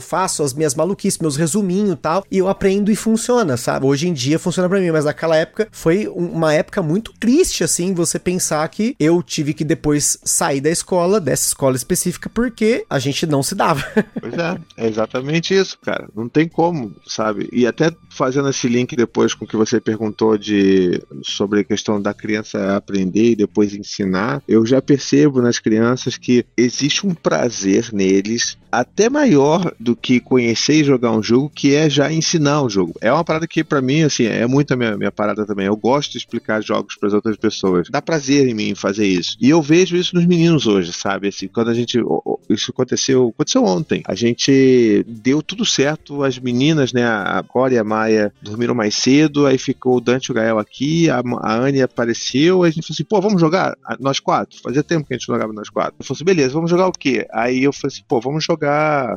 [0.00, 3.86] faço as minhas maluquices, meus resuminhos e tal, e eu aprendo e funciona, sabe?
[3.86, 7.92] Hoje em dia funciona para mim, mas naquela época foi uma época muito triste, assim,
[7.92, 12.98] você pensar que eu tive que depois sair da escola, dessa escola específica, porque a
[12.98, 13.84] gente não se dava.
[14.20, 16.08] Pois é, é exatamente isso cara.
[16.16, 17.48] Não tem como, sabe?
[17.52, 22.00] E até fazendo esse link depois com o que você perguntou de sobre a questão
[22.00, 27.90] da criança aprender e depois ensinar, eu já percebo nas crianças que existe um prazer
[27.92, 32.70] neles até maior do que conhecer e jogar um jogo, que é já ensinar o
[32.70, 32.94] jogo.
[33.00, 35.66] É uma parada que para mim assim, é muito a minha, minha parada também.
[35.66, 37.88] Eu gosto de explicar jogos para as outras pessoas.
[37.90, 39.36] Dá prazer em mim fazer isso.
[39.40, 41.28] E eu vejo isso nos meninos hoje, sabe?
[41.28, 41.98] Assim, quando a gente
[42.48, 44.02] isso aconteceu, aconteceu ontem.
[44.06, 48.94] A gente deu tudo certo, as meninas, né, a Cora e a Maia dormiram mais
[48.94, 52.72] cedo, aí ficou o Dante e o Gael aqui, a, a Anne apareceu, aí a
[52.72, 53.76] gente falou assim, pô, vamos jogar?
[54.00, 54.58] Nós quatro.
[54.62, 55.94] Fazia tempo que a gente jogava nós quatro.
[55.98, 57.26] Eu falei assim, beleza, vamos jogar o quê?
[57.32, 58.63] Aí eu falei assim, pô, vamos jogar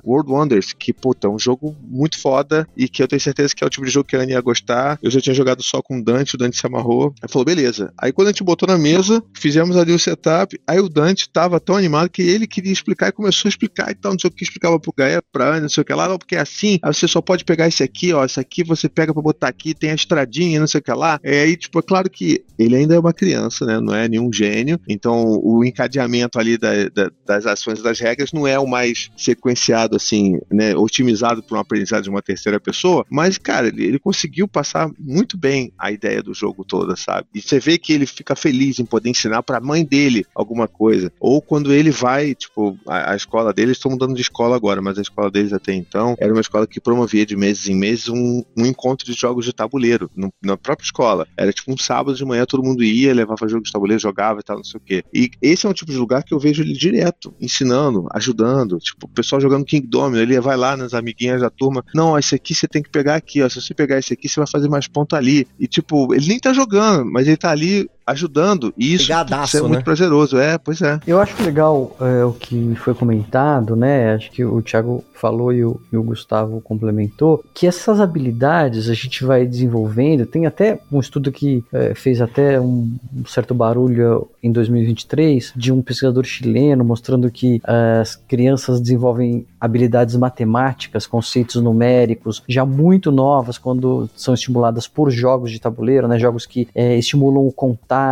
[0.05, 3.63] World Wonders, que, puta, é um jogo muito foda e que eu tenho certeza que
[3.63, 4.99] é o tipo de jogo que a Anne ia gostar.
[5.01, 7.13] Eu já tinha jogado só com o Dante, o Dante se amarrou.
[7.21, 7.93] Aí falou, beleza.
[7.97, 11.59] Aí quando a gente botou na mesa, fizemos ali o setup, aí o Dante tava
[11.59, 14.31] tão animado que ele queria explicar e começou a explicar e tal, não sei o
[14.31, 16.79] que, explicava pro Gael, pra Anne, não sei o que lá, não, porque é assim,
[16.81, 19.73] aí você só pode pegar esse aqui, ó, esse aqui você pega pra botar aqui,
[19.73, 21.19] tem a estradinha, não sei o que lá.
[21.23, 23.79] É aí, tipo, é claro que ele ainda é uma criança, né?
[23.79, 24.79] Não é nenhum gênio.
[24.87, 29.09] Então, o encadeamento ali da, da, das ações e das regras não é o mais
[29.37, 30.75] sequenciado, assim, né?
[30.75, 33.05] Otimizado por um aprendizado de uma terceira pessoa.
[33.09, 37.27] Mas, cara, ele, ele conseguiu passar muito bem a ideia do jogo toda, sabe?
[37.33, 41.11] E você vê que ele fica feliz em poder ensinar pra mãe dele alguma coisa.
[41.19, 44.97] Ou quando ele vai, tipo, a, a escola deles, estão mudando de escola agora, mas
[44.97, 48.43] a escola deles até então era uma escola que promovia de meses em meses um,
[48.55, 51.27] um encontro de jogos de tabuleiro no, na própria escola.
[51.37, 54.43] Era tipo um sábado de manhã, todo mundo ia, levava jogos de tabuleiro, jogava e
[54.43, 55.03] tal, não sei o quê.
[55.13, 58.79] E esse é um tipo de lugar que eu vejo ele direto, ensinando, ajudando.
[58.79, 62.33] Tipo, o pessoal jogando King Domino, ele vai lá nas amiguinhas da turma, não, esse
[62.33, 63.49] aqui você tem que pegar aqui, ó.
[63.49, 65.45] Se você pegar esse aqui, você vai fazer mais ponto ali.
[65.59, 68.73] E tipo, ele nem tá jogando, mas ele tá ali ajudando.
[68.77, 69.11] E isso,
[69.43, 69.67] isso é né?
[69.67, 70.37] muito prazeroso.
[70.37, 70.99] É, pois é.
[71.05, 74.13] Eu acho legal é, o que foi comentado, né?
[74.13, 78.93] Acho que o Thiago falou e o, e o, Gustavo complementou, que essas habilidades a
[78.93, 80.25] gente vai desenvolvendo.
[80.25, 85.71] Tem até um estudo que é, fez até um, um, certo barulho em 2023 de
[85.71, 93.11] um pesquisador chileno mostrando que é, as crianças desenvolvem habilidades matemáticas, conceitos numéricos já muito
[93.11, 96.19] novas quando são estimuladas por jogos de tabuleiro, né?
[96.19, 97.51] Jogos que é, estimulam o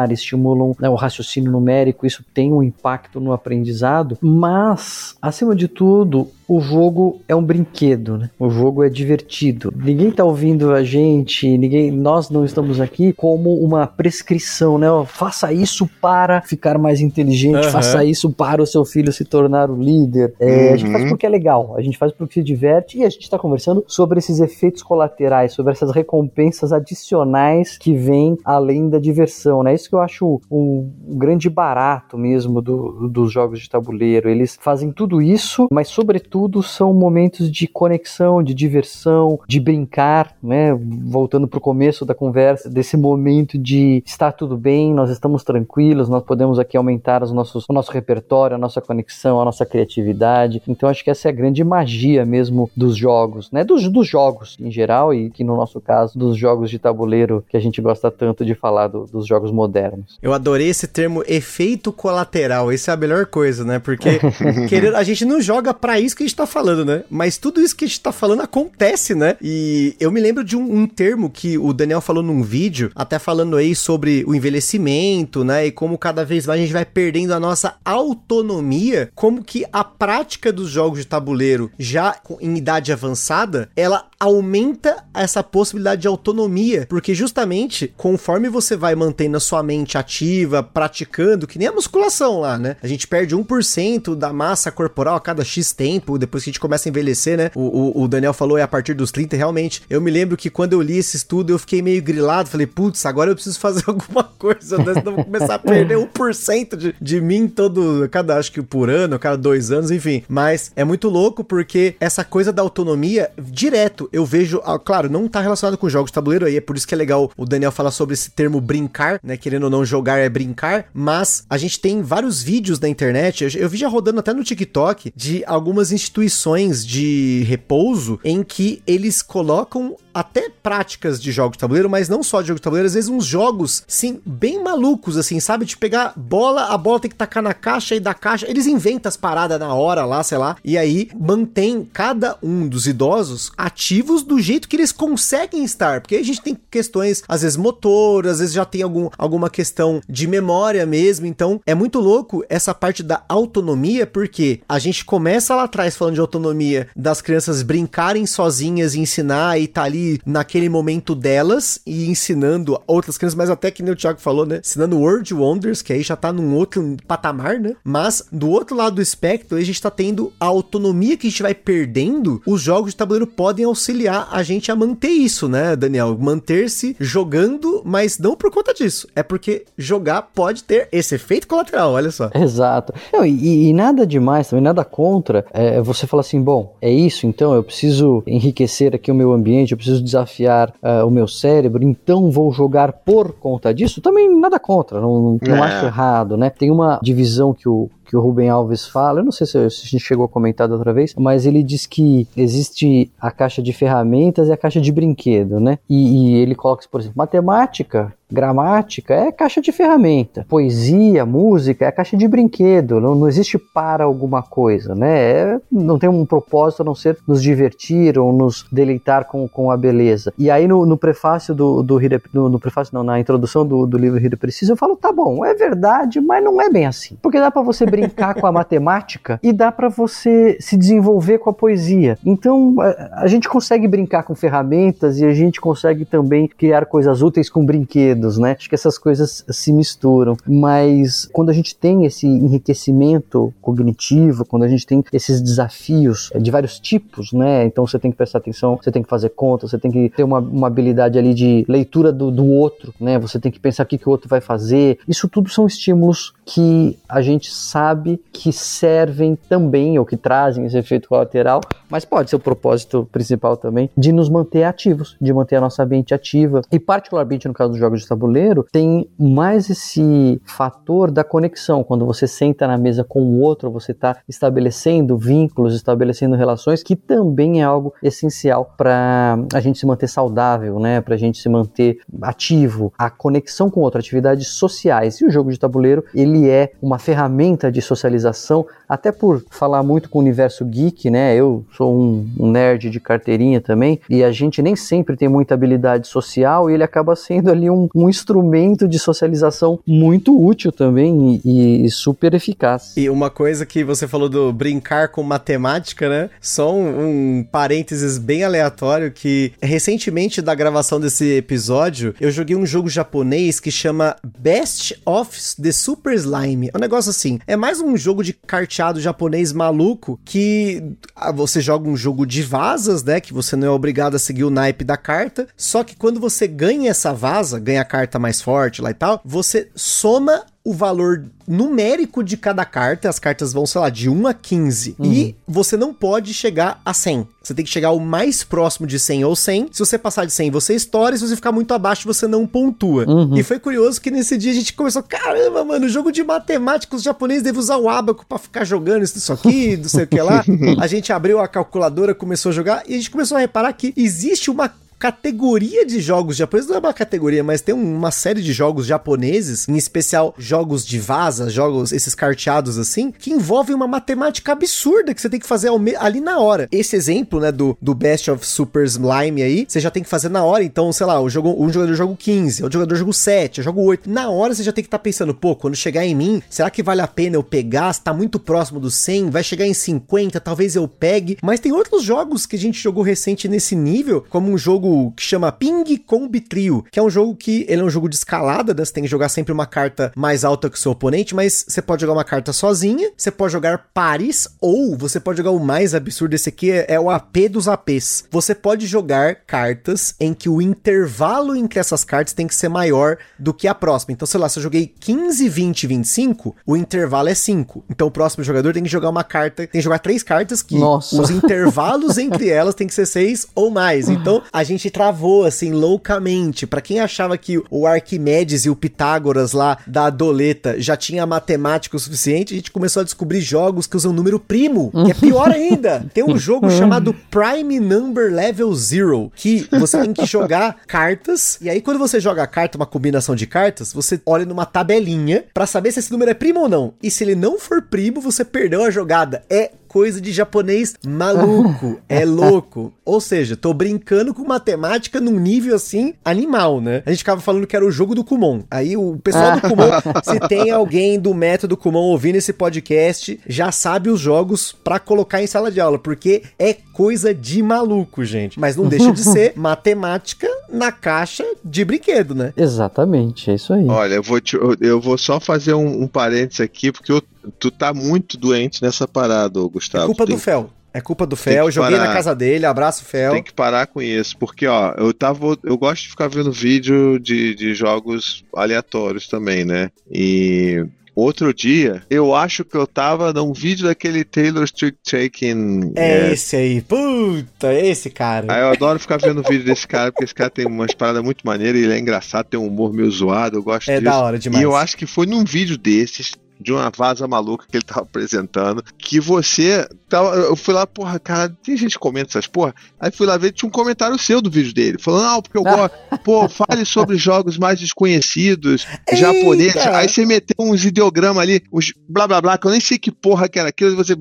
[0.05, 5.67] pensar, estimulam né, o raciocínio numérico, isso tem um impacto no aprendizado, mas, acima de
[5.67, 8.29] tudo, o jogo é um brinquedo, né?
[8.39, 9.73] O jogo é divertido.
[9.75, 14.87] Ninguém tá ouvindo a gente, ninguém, nós não estamos aqui como uma prescrição, né?
[15.07, 17.71] Faça isso para ficar mais inteligente, uhum.
[17.71, 20.33] faça isso para o seu filho se tornar o líder.
[20.39, 20.73] É, uhum.
[20.73, 21.09] A gente faz uhum.
[21.09, 24.19] porque é legal, a gente faz porque se diverte e a gente está conversando sobre
[24.19, 29.73] esses efeitos colaterais, sobre essas recompensas adicionais que vêm além da diversão, né?
[29.73, 34.29] Isso que eu acho um, um grande barato mesmo do, dos jogos de tabuleiro.
[34.29, 40.73] Eles fazem tudo isso, mas sobretudo são momentos de conexão, de diversão, de brincar, né?
[40.73, 46.09] Voltando para o começo da conversa, desse momento de estar tudo bem, nós estamos tranquilos,
[46.09, 50.61] nós podemos aqui aumentar os nossos, o nosso repertório, a nossa conexão, a nossa criatividade.
[50.67, 53.63] Então acho que essa é a grande magia mesmo dos jogos, né?
[53.63, 57.55] Dos, dos jogos em geral e que no nosso caso dos jogos de tabuleiro que
[57.55, 60.17] a gente gosta tanto de falar do, dos jogos modernos.
[60.21, 62.71] Eu adorei esse termo efeito colateral.
[62.73, 63.79] Isso é a melhor coisa, né?
[63.79, 64.19] Porque
[64.67, 67.03] querendo, a gente não joga para isso que a gente tá falando, né?
[67.09, 69.37] Mas tudo isso que a gente tá falando acontece, né?
[69.41, 73.19] E eu me lembro de um, um termo que o Daniel falou num vídeo, até
[73.19, 75.67] falando aí sobre o envelhecimento, né?
[75.67, 79.83] E como cada vez mais a gente vai perdendo a nossa autonomia, como que a
[79.83, 86.85] prática dos jogos de tabuleiro já em idade avançada, ela aumenta essa possibilidade de autonomia,
[86.89, 92.39] porque justamente conforme você vai mantendo a sua mente ativa, praticando, que nem a musculação
[92.39, 92.77] lá, né?
[92.81, 96.59] A gente perde 1% da massa corporal a cada X tempo, depois que a gente
[96.59, 97.51] começa a envelhecer, né?
[97.55, 99.83] O, o, o, Daniel falou é a partir dos 30, realmente.
[99.89, 103.05] Eu me lembro que quando eu li esse estudo, eu fiquei meio grilado, falei, putz,
[103.05, 104.93] agora eu preciso fazer alguma coisa, né?
[104.93, 108.89] Senão eu vou começar a perder 1% de, de mim todo, cada, acho que por
[108.89, 110.23] ano, cada dois anos, enfim.
[110.27, 115.27] Mas é muito louco porque essa coisa da autonomia, direto, eu vejo, ah, claro, não
[115.27, 117.71] tá relacionado com jogos de tabuleiro aí, é por isso que é legal o Daniel
[117.71, 119.37] falar sobre esse termo brincar, né?
[119.37, 123.49] Querendo ou não jogar é brincar, mas a gente tem vários vídeos na internet, eu,
[123.61, 129.21] eu vi já rodando até no TikTok, de algumas instituições de repouso em que eles
[129.21, 132.93] colocam até práticas de jogos de tabuleiro, mas não só de jogos de tabuleiro, às
[132.93, 135.65] vezes uns jogos, sim, bem malucos, assim, sabe?
[135.65, 139.09] De pegar bola, a bola tem que tacar na caixa e da caixa, eles inventam
[139.09, 144.23] as paradas na hora lá, sei lá, e aí mantém cada um dos idosos ativos
[144.23, 148.39] do jeito que eles conseguem estar, porque a gente tem questões, às vezes motoras, às
[148.39, 153.03] vezes já tem algum, alguma questão de memória mesmo, então é muito louco essa parte
[153.03, 158.95] da autonomia, porque a gente começa lá atrás falando de autonomia das crianças brincarem sozinhas
[158.95, 163.83] e ensinar e tá ali naquele momento delas e ensinando outras crianças, mas até que
[163.83, 164.59] nem o Thiago falou, né?
[164.63, 167.75] Ensinando World Wonders, que aí já tá num outro patamar, né?
[167.83, 171.41] Mas do outro lado do espectro, a gente tá tendo a autonomia que a gente
[171.41, 172.41] vai perdendo.
[172.45, 176.17] Os jogos de tabuleiro podem auxiliar a gente a manter isso, né, Daniel?
[176.19, 179.07] Manter-se jogando, mas não por conta disso.
[179.15, 182.29] É porque jogar pode ter esse efeito colateral, olha só.
[182.33, 182.93] Exato.
[183.23, 185.45] E, e, nada demais, também nada contra.
[185.51, 189.71] É, você fala assim, bom, é isso, então eu preciso enriquecer aqui o meu ambiente,
[189.71, 194.29] eu preciso preciso desafiar uh, o meu cérebro, então vou jogar por conta disso, também
[194.39, 195.61] nada contra, não, não é.
[195.61, 196.49] acho errado, né?
[196.49, 199.69] Tem uma divisão que o, que o Rubem Alves fala, eu não sei se a
[199.69, 203.73] gente chegou a comentar da outra vez, mas ele diz que existe a caixa de
[203.73, 205.79] ferramentas e a caixa de brinquedo, né?
[205.89, 210.45] E, e ele coloca, por exemplo, matemática Gramática é caixa de ferramenta.
[210.49, 212.99] Poesia, música é caixa de brinquedo.
[212.99, 215.31] Não, não existe para alguma coisa, né?
[215.31, 219.69] É, não tem um propósito a não ser nos divertir ou nos deleitar com, com
[219.69, 220.33] a beleza.
[220.39, 221.99] E aí no, no prefácio do, do
[222.33, 225.45] no, no, prefácio não, na introdução do, do livro Hira Preciso, eu falo, tá bom,
[225.45, 227.17] é verdade, mas não é bem assim.
[227.21, 231.49] Porque dá para você brincar com a matemática e dá para você se desenvolver com
[231.49, 232.17] a poesia.
[232.25, 237.21] Então a, a gente consegue brincar com ferramentas e a gente consegue também criar coisas
[237.21, 238.55] úteis com brinquedos né?
[238.57, 240.37] Acho que essas coisas se misturam.
[240.47, 246.51] Mas quando a gente tem esse enriquecimento cognitivo, quando a gente tem esses desafios de
[246.51, 247.65] vários tipos, né?
[247.65, 250.23] Então você tem que prestar atenção, você tem que fazer conta, você tem que ter
[250.23, 253.19] uma, uma habilidade ali de leitura do, do outro, né?
[253.19, 254.99] Você tem que pensar o que, que o outro vai fazer.
[255.07, 260.77] Isso tudo são estímulos que a gente sabe que servem também, ou que trazem esse
[260.77, 265.55] efeito colateral, mas pode ser o propósito principal também, de nos manter ativos, de manter
[265.55, 266.61] a nossa mente ativa.
[266.71, 271.83] E particularmente no caso dos jogos de tabuleiro, tem mais esse fator da conexão.
[271.83, 276.95] Quando você senta na mesa com o outro, você está estabelecendo vínculos, estabelecendo relações, que
[276.95, 281.01] também é algo essencial para a gente se manter saudável, né?
[281.01, 282.93] Para a gente se manter ativo.
[282.97, 285.19] A conexão com outro, atividades sociais.
[285.21, 289.81] E o jogo de tabuleiro, ele ele é uma ferramenta de socialização, até por falar
[289.83, 291.35] muito com o universo geek, né?
[291.35, 295.53] Eu sou um, um nerd de carteirinha também, e a gente nem sempre tem muita
[295.53, 301.41] habilidade social, e ele acaba sendo ali um, um instrumento de socialização muito útil também
[301.43, 302.93] e, e, super eficaz.
[302.97, 306.29] E uma coisa que você falou do brincar com matemática, né?
[306.41, 312.65] Só um, um parênteses bem aleatório que recentemente da gravação desse episódio, eu joguei um
[312.65, 316.69] jogo japonês que chama Best of the Super Slime.
[316.73, 320.83] É um negócio assim, é mais um jogo de carteado japonês maluco que
[321.15, 323.19] ah, você joga um jogo de vasas, né?
[323.19, 325.47] Que você não é obrigado a seguir o naipe da carta.
[325.55, 329.21] Só que quando você ganha essa vaza, ganha a carta mais forte lá e tal,
[329.23, 333.07] você soma o valor numérico de cada carta.
[333.07, 334.95] As cartas vão, sei lá, de 1 a 15.
[334.97, 335.13] Uhum.
[335.13, 337.27] E você não pode chegar a 100.
[337.43, 339.69] Você tem que chegar o mais próximo de 100 ou 100.
[339.71, 341.15] Se você passar de 100, você estoura.
[341.15, 343.05] Se você ficar muito abaixo, você não pontua.
[343.07, 343.37] Uhum.
[343.37, 347.03] E foi curioso que nesse dia a gente começou, caramba, mano, jogo de matemática, os
[347.03, 350.43] japoneses devem usar o abaco para ficar jogando isso aqui, não sei o que lá.
[350.81, 353.93] a gente abriu a calculadora, começou a jogar e a gente começou a reparar que
[353.95, 354.67] existe uma
[354.97, 359.67] categoria de jogos japoneses, não é uma categoria, mas tem uma série de jogos japoneses,
[359.67, 365.21] em especial jogos de vaza, jogos, esses carteados assim, que envolvem uma matemática absurda que
[365.21, 365.69] você tem que fazer
[365.99, 366.67] ali na hora.
[366.71, 370.29] Esse exemplo, né, do, do Best of Super Slime aí, você já tem que fazer
[370.29, 373.57] na hora, então, sei lá, o jogo, um jogador joga 15, outro jogador joga 7,
[373.59, 374.09] eu jogo 8.
[374.09, 376.69] Na hora você já tem que estar tá pensando, pô, quando chegar em mim, será
[376.69, 377.93] que vale a pena eu pegar?
[377.93, 381.37] Se tá muito próximo do 100, vai chegar em 50, talvez eu pegue.
[381.41, 385.13] Mas tem outros jogos que a gente jogou recente nesse nível, como um jogo jogo
[385.15, 388.15] que chama Ping Combi Trio, que é um jogo que ele é um jogo de
[388.15, 388.85] escalada, né?
[388.85, 391.81] Você tem que jogar sempre uma carta mais alta que o seu oponente, mas você
[391.81, 395.95] pode jogar uma carta sozinha, você pode jogar pares, ou você pode jogar o mais
[395.95, 398.25] absurdo, esse aqui é, é o AP dos APs.
[398.29, 403.17] Você pode jogar cartas em que o intervalo entre essas cartas tem que ser maior
[403.39, 404.13] do que a próxima.
[404.13, 407.85] Então, sei lá, se eu joguei 15, 20, 25, o intervalo é 5.
[407.89, 410.77] Então o próximo jogador tem que jogar uma carta, tem que jogar três cartas que
[410.77, 411.19] Nossa.
[411.19, 414.09] os intervalos entre elas tem que ser seis ou mais.
[414.15, 416.67] Então a gente gente travou assim loucamente.
[416.67, 421.97] Para quem achava que o Arquimedes e o Pitágoras lá da doleta já tinha matemática
[421.97, 425.49] o suficiente, a gente começou a descobrir jogos que usam número primo, que é pior
[425.49, 426.05] ainda.
[426.13, 431.69] Tem um jogo chamado Prime Number Level Zero, que você tem que jogar cartas e
[431.69, 435.65] aí quando você joga a carta, uma combinação de cartas, você olha numa tabelinha para
[435.65, 436.93] saber se esse número é primo ou não.
[437.01, 439.43] E se ele não for primo, você perdeu a jogada.
[439.49, 442.93] É coisa de japonês maluco, é louco.
[443.05, 447.01] Ou seja, tô brincando com matemática num nível assim animal, né?
[447.05, 448.63] A gente ficava falando que era o jogo do Kumon.
[448.69, 449.89] Aí o pessoal do Kumon,
[450.21, 455.41] se tem alguém do método Kumon ouvindo esse podcast, já sabe os jogos para colocar
[455.41, 458.59] em sala de aula, porque é coisa de maluco, gente.
[458.59, 462.53] Mas não deixa de ser matemática na caixa de brinquedo, né?
[462.55, 463.87] Exatamente, é isso aí.
[463.87, 467.21] Olha, eu vou, te, eu, eu vou só fazer um, um parênteses aqui, porque eu
[467.59, 470.05] tu tá muito doente nessa parada, Gustavo.
[470.05, 470.35] É culpa tem...
[470.35, 470.69] do Fel.
[470.93, 472.07] É culpa do Fel, joguei parar.
[472.07, 473.33] na casa dele, abraço Fel.
[473.33, 477.19] Tem que parar com isso, porque ó, eu tava, eu gosto de ficar vendo vídeo
[477.19, 479.91] de, de jogos aleatórios também, né?
[480.09, 485.93] E Outro dia, eu acho que eu tava num vídeo daquele Taylor Street Taking.
[485.95, 488.53] É, é esse aí, puta, é esse cara.
[488.53, 491.45] Aí eu adoro ficar vendo vídeo desse cara, porque esse cara tem umas paradas muito
[491.45, 494.07] maneiras, ele é engraçado, tem um humor meio zoado, eu gosto é disso.
[494.07, 494.61] É da hora demais.
[494.61, 498.01] E eu acho que foi num vídeo desses, de uma vaza maluca que ele tava
[498.01, 502.73] apresentando, que você tava, eu fui lá, porra, cara, tem gente que comenta essas porra,
[502.99, 505.63] aí fui lá ver, tinha um comentário seu do vídeo dele, falando, ah, porque eu
[505.63, 511.93] gosto, pô, fale sobre jogos mais desconhecidos, japoneses, aí você meteu uns ideogramas ali, uns
[512.07, 514.15] blá blá blá, que eu nem sei que porra que era aquilo, você,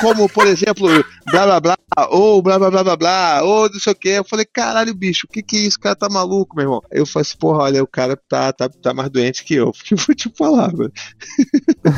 [0.00, 0.88] como, por exemplo,
[1.30, 1.76] blá blá blá,
[2.10, 5.26] ou blá blá blá blá blá, ou não sei o que, eu falei, caralho, bicho,
[5.26, 7.36] o que que é isso, o cara tá maluco, meu irmão, aí eu falei assim,
[7.38, 10.30] porra, olha, o cara tá, tá, tá mais doente que eu, que eu vou te
[10.36, 10.92] falar, velho.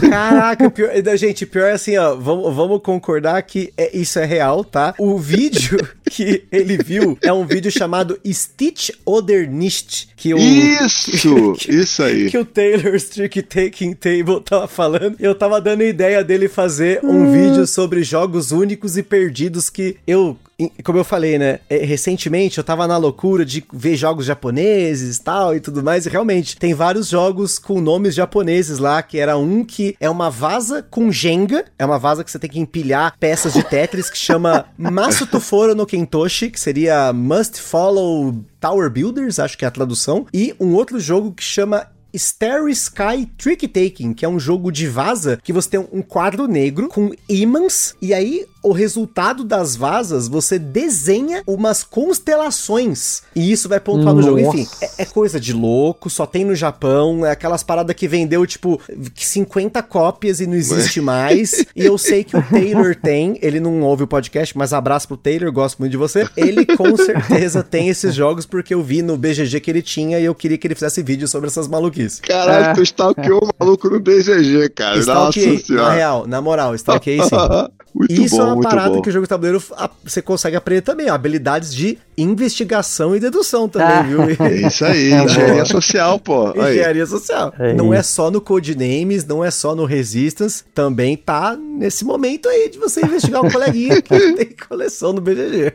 [0.01, 4.64] Caraca, pior, gente, pior é assim, ó, vamos, vamos concordar que é, isso é real,
[4.64, 4.95] tá?
[4.99, 5.79] O vídeo
[6.11, 12.03] que ele viu é um vídeo chamado Stitch Oder Nicht, que o Isso, que, isso
[12.03, 12.31] aí.
[12.31, 15.17] Que o Taylor Streak Taking Table tava falando.
[15.19, 17.33] Eu tava dando ideia dele fazer um hum.
[17.33, 20.37] vídeo sobre jogos únicos e perdidos que eu
[20.83, 21.61] como eu falei, né?
[21.69, 26.09] É, recentemente eu tava na loucura de ver jogos japoneses tal e tudo mais, e
[26.09, 30.83] realmente tem vários jogos com nomes japoneses lá, que era um que é uma vaza
[30.83, 34.67] com Jenga, é uma vaza que você tem que empilhar peças de Tetris, que chama
[34.79, 40.55] Masutoforo no Kentoshi, que seria Must Follow Tower Builders, acho que é a tradução, e
[40.59, 41.87] um outro jogo que chama
[42.17, 46.47] Starry Sky Trick Taking, que é um jogo de vaza que você tem um quadro
[46.47, 53.23] negro com ímãs e aí o resultado das vasas, você desenha umas constelações.
[53.35, 54.29] E isso vai pontuar Nossa.
[54.31, 54.57] no jogo.
[54.57, 57.25] Enfim, é, é, coisa de louco, só tem no Japão.
[57.25, 58.81] É aquelas paradas que vendeu, tipo,
[59.14, 61.64] 50 cópias e não existe mais.
[61.77, 65.17] e eu sei que o Taylor tem, ele não ouve o podcast, mas abraço pro
[65.17, 66.29] Taylor, gosto muito de você.
[66.37, 70.25] Ele com certeza tem esses jogos porque eu vi no BGG que ele tinha e
[70.25, 72.19] eu queria que ele fizesse vídeo sobre essas maluquices.
[72.19, 72.75] Caralho, é.
[72.75, 75.01] tu stalkeou o maluco no BGG, cara.
[75.03, 75.85] Senhora.
[75.85, 77.37] Na real, na moral, stalkeei sim.
[77.97, 79.03] Muito Isso bom, é uma parada bom.
[79.03, 79.63] que o jogo de tabuleiro
[80.05, 84.03] você consegue aprender também, ó, habilidades de investigação e dedução também, ah.
[84.03, 84.23] viu?
[84.23, 86.51] É isso aí, é engenharia social, pô.
[86.51, 87.53] Engenharia social.
[87.59, 92.49] É não é só no Codenames, não é só no Resistance, também tá nesse momento
[92.49, 95.73] aí de você investigar um coleguinha que tem coleção no BGG.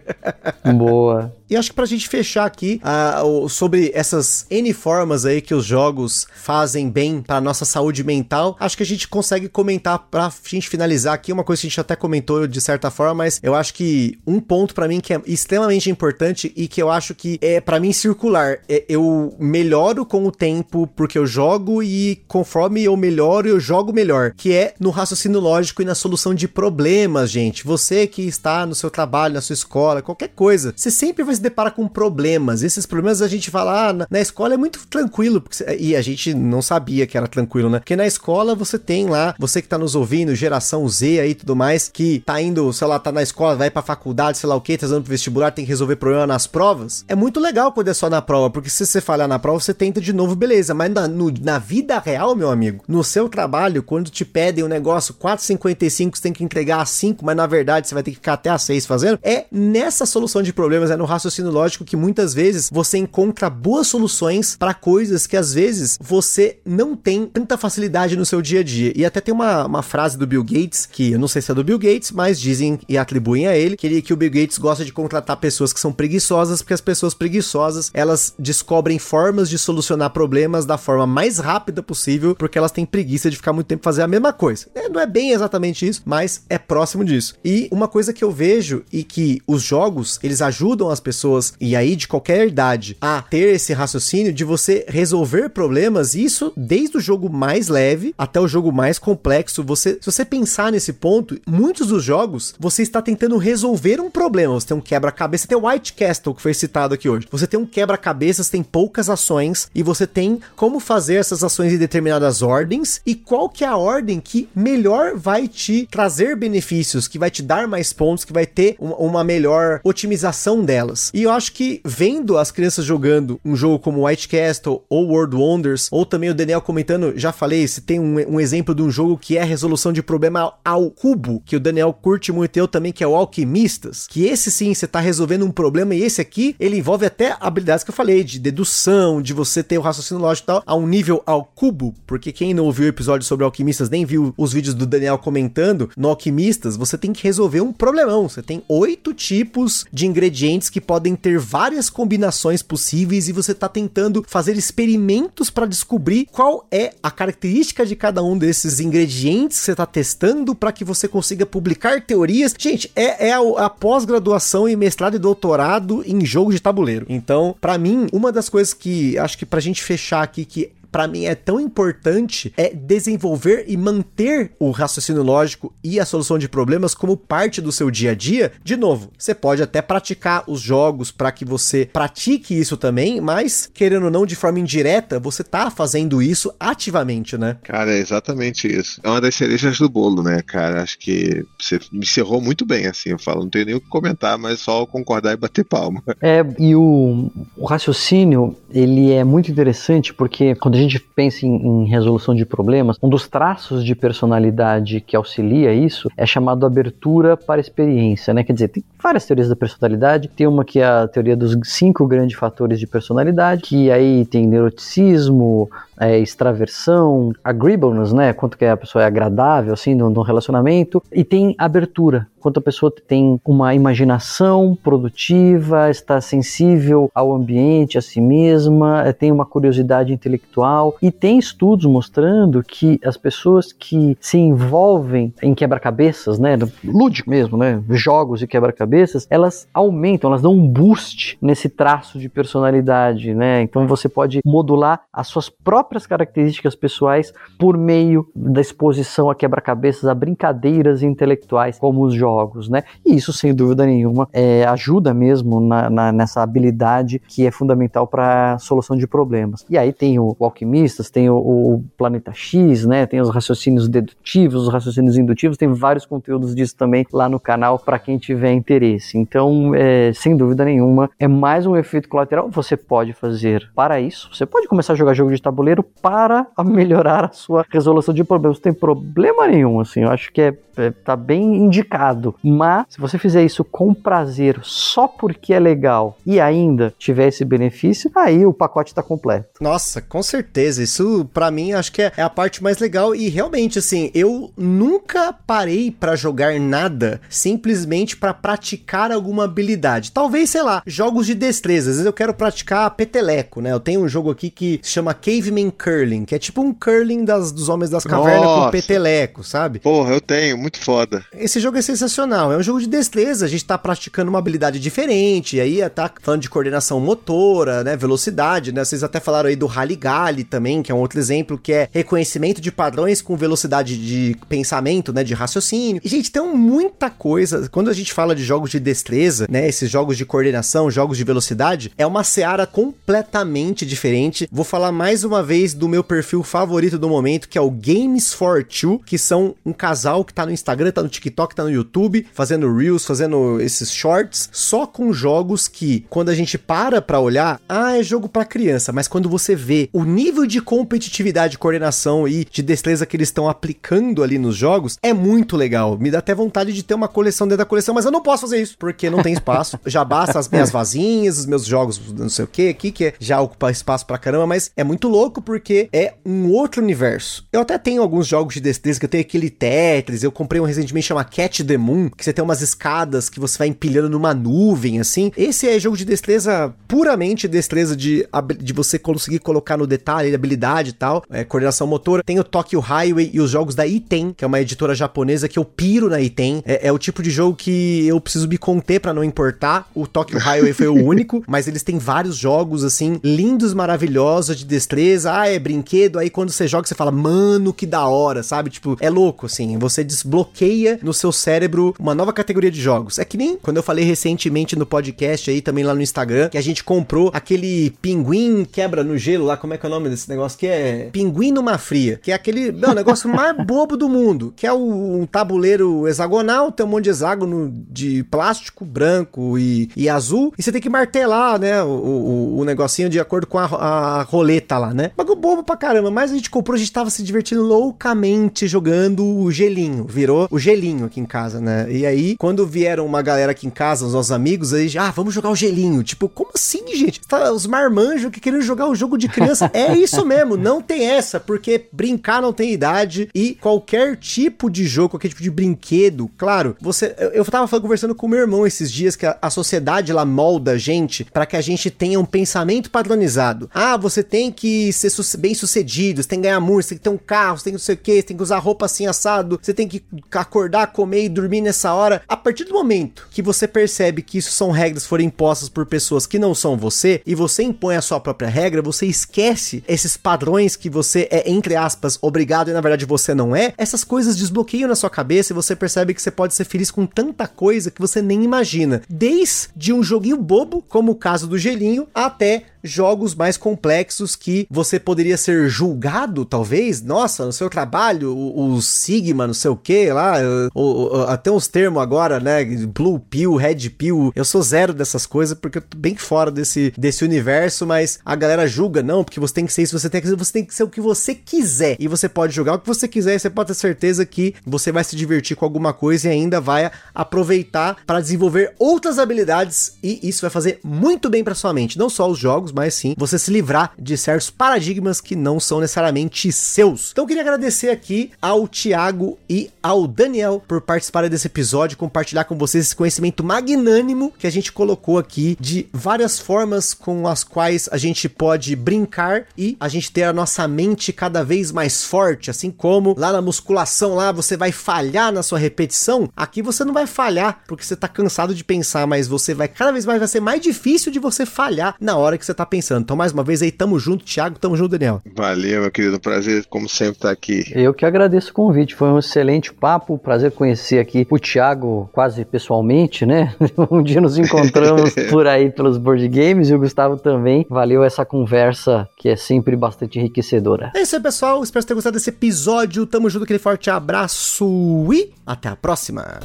[0.76, 1.34] Boa.
[1.52, 5.66] E acho que pra gente fechar aqui uh, sobre essas N formas aí que os
[5.66, 10.70] jogos fazem bem pra nossa saúde mental, acho que a gente consegue comentar pra gente
[10.70, 13.74] finalizar aqui uma coisa que a gente até comentou de certa forma, mas eu acho
[13.74, 17.60] que um ponto para mim que é extremamente importante e que eu acho que é
[17.60, 22.95] para mim circular, é, eu melhoro com o tempo porque eu jogo e conforme eu
[22.95, 27.66] melhoro, eu jogo melhor, que é no raciocínio lógico e na solução de problemas, gente.
[27.66, 31.41] Você que está no seu trabalho, na sua escola, qualquer coisa, você sempre vai se
[31.42, 32.64] depara com problemas.
[32.64, 36.34] Esses problemas a gente fala, ah, na, escola é muito tranquilo, porque, e a gente
[36.34, 37.80] não sabia que era tranquilo, né?
[37.80, 41.36] Porque na escola você tem lá, você que tá nos ouvindo, geração Z aí e
[41.36, 44.56] tudo mais, que tá indo, sei lá, tá na escola, vai pra faculdade, sei lá
[44.56, 47.04] o que, tá indo pro vestibular, tem que resolver problema nas provas.
[47.08, 49.74] É muito legal quando é só na prova, porque se você falhar na prova, você
[49.74, 50.74] tenta de novo, beleza.
[50.74, 54.68] Mas na, no, na vida real, meu amigo, no seu trabalho, quando te pedem um
[54.68, 58.18] negócio 4,55, você tem que entregar a 5, mas na verdade você vai ter que
[58.18, 61.86] ficar até a 6 fazendo, é nessa solução de problemas, é no raciocínio raciocínio lógico
[61.86, 67.26] que muitas vezes você encontra boas soluções para coisas que às vezes você não tem
[67.26, 68.92] tanta facilidade no seu dia a dia.
[68.96, 71.56] E até tem uma, uma frase do Bill Gates, que eu não sei se é
[71.56, 74.58] do Bill Gates, mas dizem e atribuem a ele, que, ele, que o Bill Gates
[74.58, 79.58] gosta de contratar pessoas que são preguiçosas, porque as pessoas preguiçosas, elas descobrem formas de
[79.58, 83.84] solucionar problemas da forma mais rápida possível, porque elas têm preguiça de ficar muito tempo
[83.84, 84.68] fazer a mesma coisa.
[84.76, 87.36] É, não é bem exatamente isso, mas é próximo disso.
[87.44, 91.54] E uma coisa que eu vejo e que os jogos, eles ajudam as pessoas pessoas,
[91.60, 96.98] e aí de qualquer idade, a ter esse raciocínio de você resolver problemas, isso desde
[96.98, 99.64] o jogo mais leve até o jogo mais complexo.
[99.64, 104.54] Você, se você pensar nesse ponto, muitos dos jogos você está tentando resolver um problema.
[104.56, 107.28] Você tem um quebra-cabeça, tem o White Castle que foi citado aqui hoje.
[107.30, 111.78] Você tem um quebra-cabeças, tem poucas ações e você tem como fazer essas ações em
[111.78, 117.20] determinadas ordens e qual que é a ordem que melhor vai te trazer benefícios, que
[117.20, 121.11] vai te dar mais pontos, que vai ter uma, uma melhor otimização delas.
[121.14, 125.36] E eu acho que vendo as crianças jogando um jogo como White Castle ou World
[125.36, 128.89] Wonders, ou também o Daniel comentando, já falei, se tem um, um exemplo de um
[128.89, 132.91] jogo que é resolução de problema ao cubo, que o Daniel curte muito eu também,
[132.91, 136.55] que é o Alquimistas, que esse sim, você tá resolvendo um problema, e esse aqui,
[136.59, 140.45] ele envolve até habilidades que eu falei, de dedução, de você ter o raciocínio lógico
[140.45, 143.89] e tal, a um nível ao cubo, porque quem não ouviu o episódio sobre Alquimistas,
[143.89, 148.30] nem viu os vídeos do Daniel comentando, no Alquimistas, você tem que resolver um problemão,
[148.30, 153.70] você tem oito tipos de ingredientes que podem ter várias combinações possíveis e você está
[153.70, 159.64] tentando fazer experimentos para descobrir qual é a característica de cada um desses ingredientes que
[159.64, 162.54] você está testando para que você consiga publicar teorias.
[162.60, 167.06] Gente, é, é a, a pós-graduação e mestrado e doutorado em jogo de tabuleiro.
[167.08, 171.08] Então, para mim, uma das coisas que acho que pra gente fechar aqui que para
[171.08, 176.50] mim é tão importante é desenvolver e manter o raciocínio lógico e a solução de
[176.50, 178.52] problemas como parte do seu dia a dia.
[178.64, 183.70] De novo, você pode até praticar os jogos para que você pratique isso também, mas
[183.74, 187.58] querendo ou não de forma indireta, você tá fazendo isso ativamente, né?
[187.64, 189.00] Cara, é exatamente isso.
[189.04, 190.82] É uma das cerejas do bolo, né, cara?
[190.82, 193.88] Acho que você me encerrou muito bem, assim, eu falo, não tenho nem o que
[193.88, 196.04] comentar, mas só concordar e bater palma.
[196.22, 201.56] É, e o, o raciocínio, ele é muito interessante porque quando a gente pensa em,
[201.56, 207.36] em, resolução de problemas, um dos traços de personalidade que auxilia isso é chamado abertura
[207.36, 208.44] para experiência, né?
[208.44, 210.28] Quer dizer, tem várias teorias da personalidade.
[210.28, 214.48] Tem uma que é a teoria dos cinco grandes fatores de personalidade, que aí tem
[214.48, 215.70] neuroticismo,
[216.00, 218.34] é, extraversão, agreeableness, né?
[218.34, 221.02] Quanto que a pessoa é agradável, assim, no, relacionamento.
[221.12, 228.02] E tem abertura, quanto a pessoa tem uma imaginação produtiva, está sensível ao ambiente, a
[228.02, 230.96] si mesma, é, tem uma curiosidade intelectual.
[231.02, 236.58] E tem estudos mostrando que as pessoas que se envolvem em quebra-cabeças, né?
[236.84, 237.82] Lúdico mesmo, né?
[237.89, 243.62] Jogos e quebra-cabeças, elas aumentam, elas dão um boost nesse traço de personalidade, né?
[243.62, 250.06] Então você pode modular as suas próprias características pessoais por meio da exposição a quebra-cabeças,
[250.06, 252.84] a brincadeiras intelectuais, como os jogos jogos, né?
[253.06, 258.08] E isso, sem dúvida nenhuma, é, ajuda mesmo na, na, nessa habilidade que é fundamental
[258.08, 259.66] para solução de problemas.
[259.70, 263.06] E aí tem o, o Alquimistas, tem o, o, Planeta X, né?
[263.06, 267.78] Tem os raciocínios dedutivos, os raciocínios indutivos, tem vários conteúdos disso também lá no canal
[267.78, 269.18] para quem tiver interesse.
[269.18, 272.50] Então, é, sem dúvida nenhuma, é mais um efeito colateral.
[272.50, 274.30] Você pode fazer para isso.
[274.34, 278.58] Você pode começar a jogar jogo de tabuleiro para melhorar a sua resolução de problemas.
[278.58, 280.02] Não tem problema nenhum, assim.
[280.02, 282.21] Eu acho que é, é tá bem indicado.
[282.44, 287.46] Mas se você fizer isso com prazer, só porque é legal e ainda tiver esse
[287.46, 289.48] benefício, aí o pacote está completo.
[289.60, 290.84] Nossa, com certeza.
[290.84, 294.52] Isso para mim acho que é, é, a parte mais legal e realmente assim, eu
[294.58, 300.12] nunca parei para jogar nada simplesmente para praticar alguma habilidade.
[300.12, 301.90] Talvez, sei lá, jogos de destreza.
[301.90, 303.72] Às vezes eu quero praticar peteleco, né?
[303.72, 307.26] Eu tenho um jogo aqui que se chama Caveman Curling, que é tipo um curling
[307.26, 308.66] das, dos homens das cavernas Nossa.
[308.66, 309.80] com peteleco, sabe?
[309.80, 311.24] Porra, eu tenho, muito foda.
[311.34, 312.11] Esse jogo é sensacional.
[312.51, 316.12] É um jogo de destreza, a gente tá praticando uma habilidade diferente, e aí tá
[316.22, 317.95] falando de coordenação motora, né?
[317.95, 318.84] Velocidade, né?
[318.84, 321.89] Vocês até falaram aí do Rally Galley também, que é um outro exemplo, que é
[321.91, 325.24] reconhecimento de padrões com velocidade de pensamento, né?
[325.24, 326.01] De raciocínio.
[326.03, 327.70] E, gente, tem muita coisa.
[327.70, 329.68] Quando a gente fala de jogos de destreza, né?
[329.68, 334.47] Esses jogos de coordenação, jogos de velocidade, é uma seara completamente diferente.
[334.51, 338.34] Vou falar mais uma vez do meu perfil favorito do momento, que é o Games
[338.34, 341.72] for Two, que são um casal que tá no Instagram, tá no TikTok, tá no
[341.72, 342.01] YouTube,
[342.34, 347.60] fazendo Reels, fazendo esses shorts, só com jogos que, quando a gente para pra olhar,
[347.68, 352.45] ah, é jogo para criança, mas quando você vê o nível de competitividade, coordenação e
[352.45, 355.97] de destreza que eles estão aplicando ali nos jogos, é muito legal.
[355.97, 358.43] Me dá até vontade de ter uma coleção dentro da coleção, mas eu não posso
[358.43, 359.80] fazer isso, porque não tem espaço.
[359.86, 363.39] já basta as minhas vazinhas, os meus jogos, não sei o que aqui, que já
[363.41, 367.45] ocupa espaço pra caramba, mas é muito louco porque é um outro universo.
[367.52, 370.66] Eu até tenho alguns jogos de destreza, que eu tenho aquele Tetris, eu comprei um
[370.66, 374.34] recentemente chama Cat the Moon, que você tem umas escadas que você vai empilhando numa
[374.34, 375.32] nuvem, assim.
[375.36, 378.26] Esse é jogo de destreza, puramente destreza de,
[378.60, 382.24] de você conseguir colocar no detalhe, habilidade e tal, é, coordenação motora.
[382.24, 385.60] Tem o Tokyo Highway e os jogos da Iten, que é uma editora japonesa que
[385.60, 386.64] eu piro na Iten.
[386.66, 389.89] É, é o tipo de jogo que eu preciso me conter para não importar.
[389.94, 394.66] O Tokyo Highway foi o único, mas eles têm vários jogos, assim, lindos, maravilhosos, de
[394.66, 395.34] destreza.
[395.34, 396.20] Ah, é brinquedo.
[396.20, 398.70] Aí quando você joga, você fala, mano, que da hora, sabe?
[398.70, 399.78] Tipo, é louco, assim.
[399.78, 403.20] Você desbloqueia no seu cérebro uma nova categoria de jogos.
[403.20, 406.58] É que nem quando eu falei recentemente no podcast aí, também lá no Instagram, que
[406.58, 410.10] a gente comprou aquele pinguim quebra no gelo lá, como é que é o nome
[410.10, 410.58] desse negócio?
[410.58, 414.68] Que é pinguim numa fria, que é aquele, não, negócio mais bobo do mundo, que
[414.68, 420.54] é um tabuleiro hexagonal, tem um monte de hexágono de plástico branco e, e azul,
[420.58, 424.24] e você tem que martelar, né, o, o, o negocinho de acordo com a, a
[424.24, 425.12] roleta lá, né?
[425.16, 429.26] Bagulho bobo pra caramba, mas a gente comprou, a gente tava se divertindo loucamente jogando
[429.26, 431.88] o gelinho, virou o gelinho aqui em casa, né?
[431.89, 435.34] E aí, quando vieram uma galera aqui em casa, os nossos amigos, aí, ah, vamos
[435.34, 436.03] jogar o gelinho.
[436.03, 437.22] Tipo, como assim, gente?
[437.22, 439.70] Tá, os marmanjos que querem jogar o jogo de criança.
[439.74, 444.86] é isso mesmo, não tem essa, porque brincar não tem idade e qualquer tipo de
[444.86, 447.16] jogo, qualquer tipo de brinquedo, claro, você.
[447.18, 450.72] Eu, eu tava conversando com meu irmão esses dias que a, a sociedade lá molda
[450.72, 453.70] a gente para que a gente tenha um pensamento padronizado.
[453.74, 457.03] Ah, você tem que ser bem sucedido, você tem que ganhar muito, você tem que
[457.03, 458.86] ter um carro, você tem que não sei o que, você tem que usar roupa
[458.86, 462.22] assim assado, você tem que acordar, comer e dormir nessa hora.
[462.28, 466.28] A partir do momento que você percebe que isso são regras foram impostas por pessoas
[466.28, 470.76] que não são você e você impõe a sua própria regra, você esquece esses padrões
[470.76, 473.74] que você é, entre aspas, obrigado e na verdade você não é.
[473.78, 477.06] Essas coisas desbloqueiam na sua cabeça e você percebe que você pode ser feliz com
[477.06, 479.02] tanta coisa que você nem imagina.
[479.10, 484.99] Desde um joguinho bobo, como o caso do gelinho, até jogos mais complexos que você
[484.99, 487.02] poderia ser julgado, talvez.
[487.02, 490.36] Nossa, no seu trabalho, o, o Sigma, não sei o que lá,
[490.74, 492.64] o, o, até uns termos agora, né?
[492.64, 494.32] Blue Pill, Red Pill.
[494.36, 498.36] Eu sou zero dessas coisas porque eu tô bem fora desse, desse universo, mas a
[498.36, 500.64] galera julga, não, porque você tem que ser isso, você tem que ser, você tem
[500.64, 501.98] que ser o que você quiser.
[502.00, 504.92] E você pode jogar o que você quiser e você pode ter certeza que você
[504.92, 510.20] vai se divertir com alguma coisa e ainda vai aproveitar para desenvolver outras habilidades e
[510.22, 511.98] isso vai fazer muito bem para sua mente.
[511.98, 515.80] Não só os jogos, mas sim você se livrar de certos paradigmas que não são
[515.80, 517.12] necessariamente seus.
[517.12, 522.44] Então eu queria agradecer aqui ao Thiago e ao Daniel por participarem desse episódio, compartilhar
[522.44, 527.44] com vocês esse conhecimento magnânimo que a gente colocou aqui de várias formas com as
[527.44, 532.04] quais a gente pode brincar e a gente ter a nossa mente cada vez mais
[532.04, 536.84] forte, assim como lá na musculação lá você vai falhar na sua repetição, aqui você
[536.84, 540.20] não vai falhar porque você tá cansado de pensar, mas você vai cada vez mais
[540.20, 543.02] vai ser mais difícil de você falhar na hora que você tá pensando.
[543.02, 545.22] Então, mais uma vez aí, tamo junto, Thiago, tamo junto, Daniel.
[545.36, 547.64] Valeu, meu querido, prazer, como sempre, estar tá aqui.
[547.74, 552.10] Eu que agradeço o convite, foi um excelente papo, prazer conhecer aqui conheci o Thiago
[552.12, 553.56] quase pessoalmente, né?
[553.90, 557.66] Um dia nos encontramos por aí pelos board games e o Gustavo também.
[557.70, 560.92] Valeu essa conversa que é sempre bastante enriquecedora.
[560.96, 561.64] É isso aí, pessoal.
[561.64, 563.06] Espero que tenham gostado desse episódio.
[563.06, 564.66] Tamo junto, aquele forte abraço
[565.12, 566.40] e até a próxima.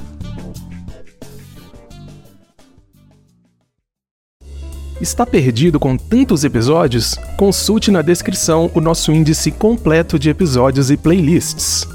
[5.00, 7.16] Está perdido com tantos episódios?
[7.36, 11.86] Consulte na descrição o nosso índice completo de episódios e playlists.